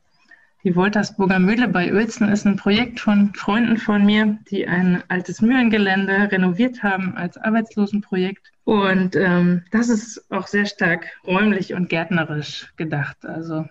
Die 0.64 0.76
Woltersburger 0.76 1.40
Mühle 1.40 1.68
bei 1.68 1.92
Uelzen 1.92 2.30
ist 2.30 2.46
ein 2.46 2.56
Projekt 2.56 3.00
von 3.00 3.34
Freunden 3.34 3.78
von 3.78 4.06
mir, 4.06 4.38
die 4.52 4.68
ein 4.68 5.04
altes 5.08 5.42
Mühlengelände 5.42 6.32
renoviert 6.32 6.84
haben 6.84 7.16
als 7.16 7.38
Arbeitslosenprojekt. 7.38 8.52
Und 8.64 9.16
ähm, 9.16 9.64
das 9.72 9.90
ist 9.90 10.32
auch 10.32 10.46
sehr 10.46 10.68
stark 10.68 11.08
räumlich 11.26 11.74
und 11.74 11.90
gärtnerisch 11.90 12.72
gedacht. 12.78 13.26
Also 13.26 13.66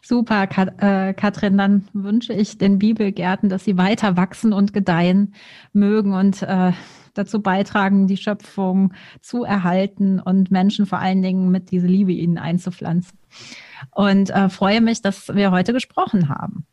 Super, 0.00 0.46
Kat 0.46 0.82
äh, 0.82 1.14
Katrin. 1.14 1.56
Dann 1.56 1.88
wünsche 1.94 2.34
ich 2.34 2.58
den 2.58 2.78
Bibelgärten, 2.78 3.48
dass 3.48 3.64
sie 3.64 3.78
weiter 3.78 4.16
wachsen 4.18 4.52
und 4.52 4.74
gedeihen 4.74 5.34
mögen 5.72 6.12
und 6.12 6.42
äh, 6.42 6.72
dazu 7.14 7.40
beitragen, 7.40 8.06
die 8.06 8.16
Schöpfung 8.16 8.92
zu 9.20 9.44
erhalten 9.44 10.20
und 10.20 10.50
Menschen 10.50 10.86
vor 10.86 10.98
allen 10.98 11.22
Dingen 11.22 11.50
mit 11.50 11.70
dieser 11.70 11.88
Liebe 11.88 12.12
ihnen 12.12 12.38
einzupflanzen. 12.38 13.18
Und 13.90 14.30
äh, 14.30 14.48
freue 14.48 14.80
mich, 14.80 15.02
dass 15.02 15.28
wir 15.34 15.50
heute 15.50 15.72
gesprochen 15.72 16.28
haben. 16.28 16.66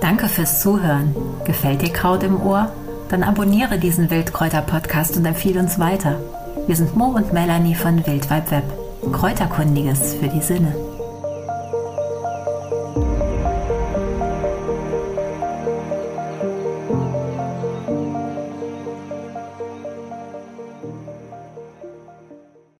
Danke 0.00 0.28
fürs 0.28 0.60
Zuhören. 0.60 1.14
Gefällt 1.44 1.82
dir 1.82 1.92
Kraut 1.92 2.22
im 2.22 2.40
Ohr? 2.40 2.72
Dann 3.08 3.22
abonniere 3.22 3.78
diesen 3.78 4.10
Wildkräuter-Podcast 4.10 5.16
und 5.16 5.24
empfehle 5.24 5.60
uns 5.60 5.78
weiter. 5.78 6.20
Wir 6.66 6.76
sind 6.76 6.96
Mo 6.96 7.06
und 7.06 7.32
Melanie 7.32 7.74
von 7.74 8.06
Wildweib 8.06 8.50
Web. 8.50 8.64
Kräuterkundiges 9.12 10.14
für 10.14 10.28
die 10.28 10.42
Sinne. 10.42 10.87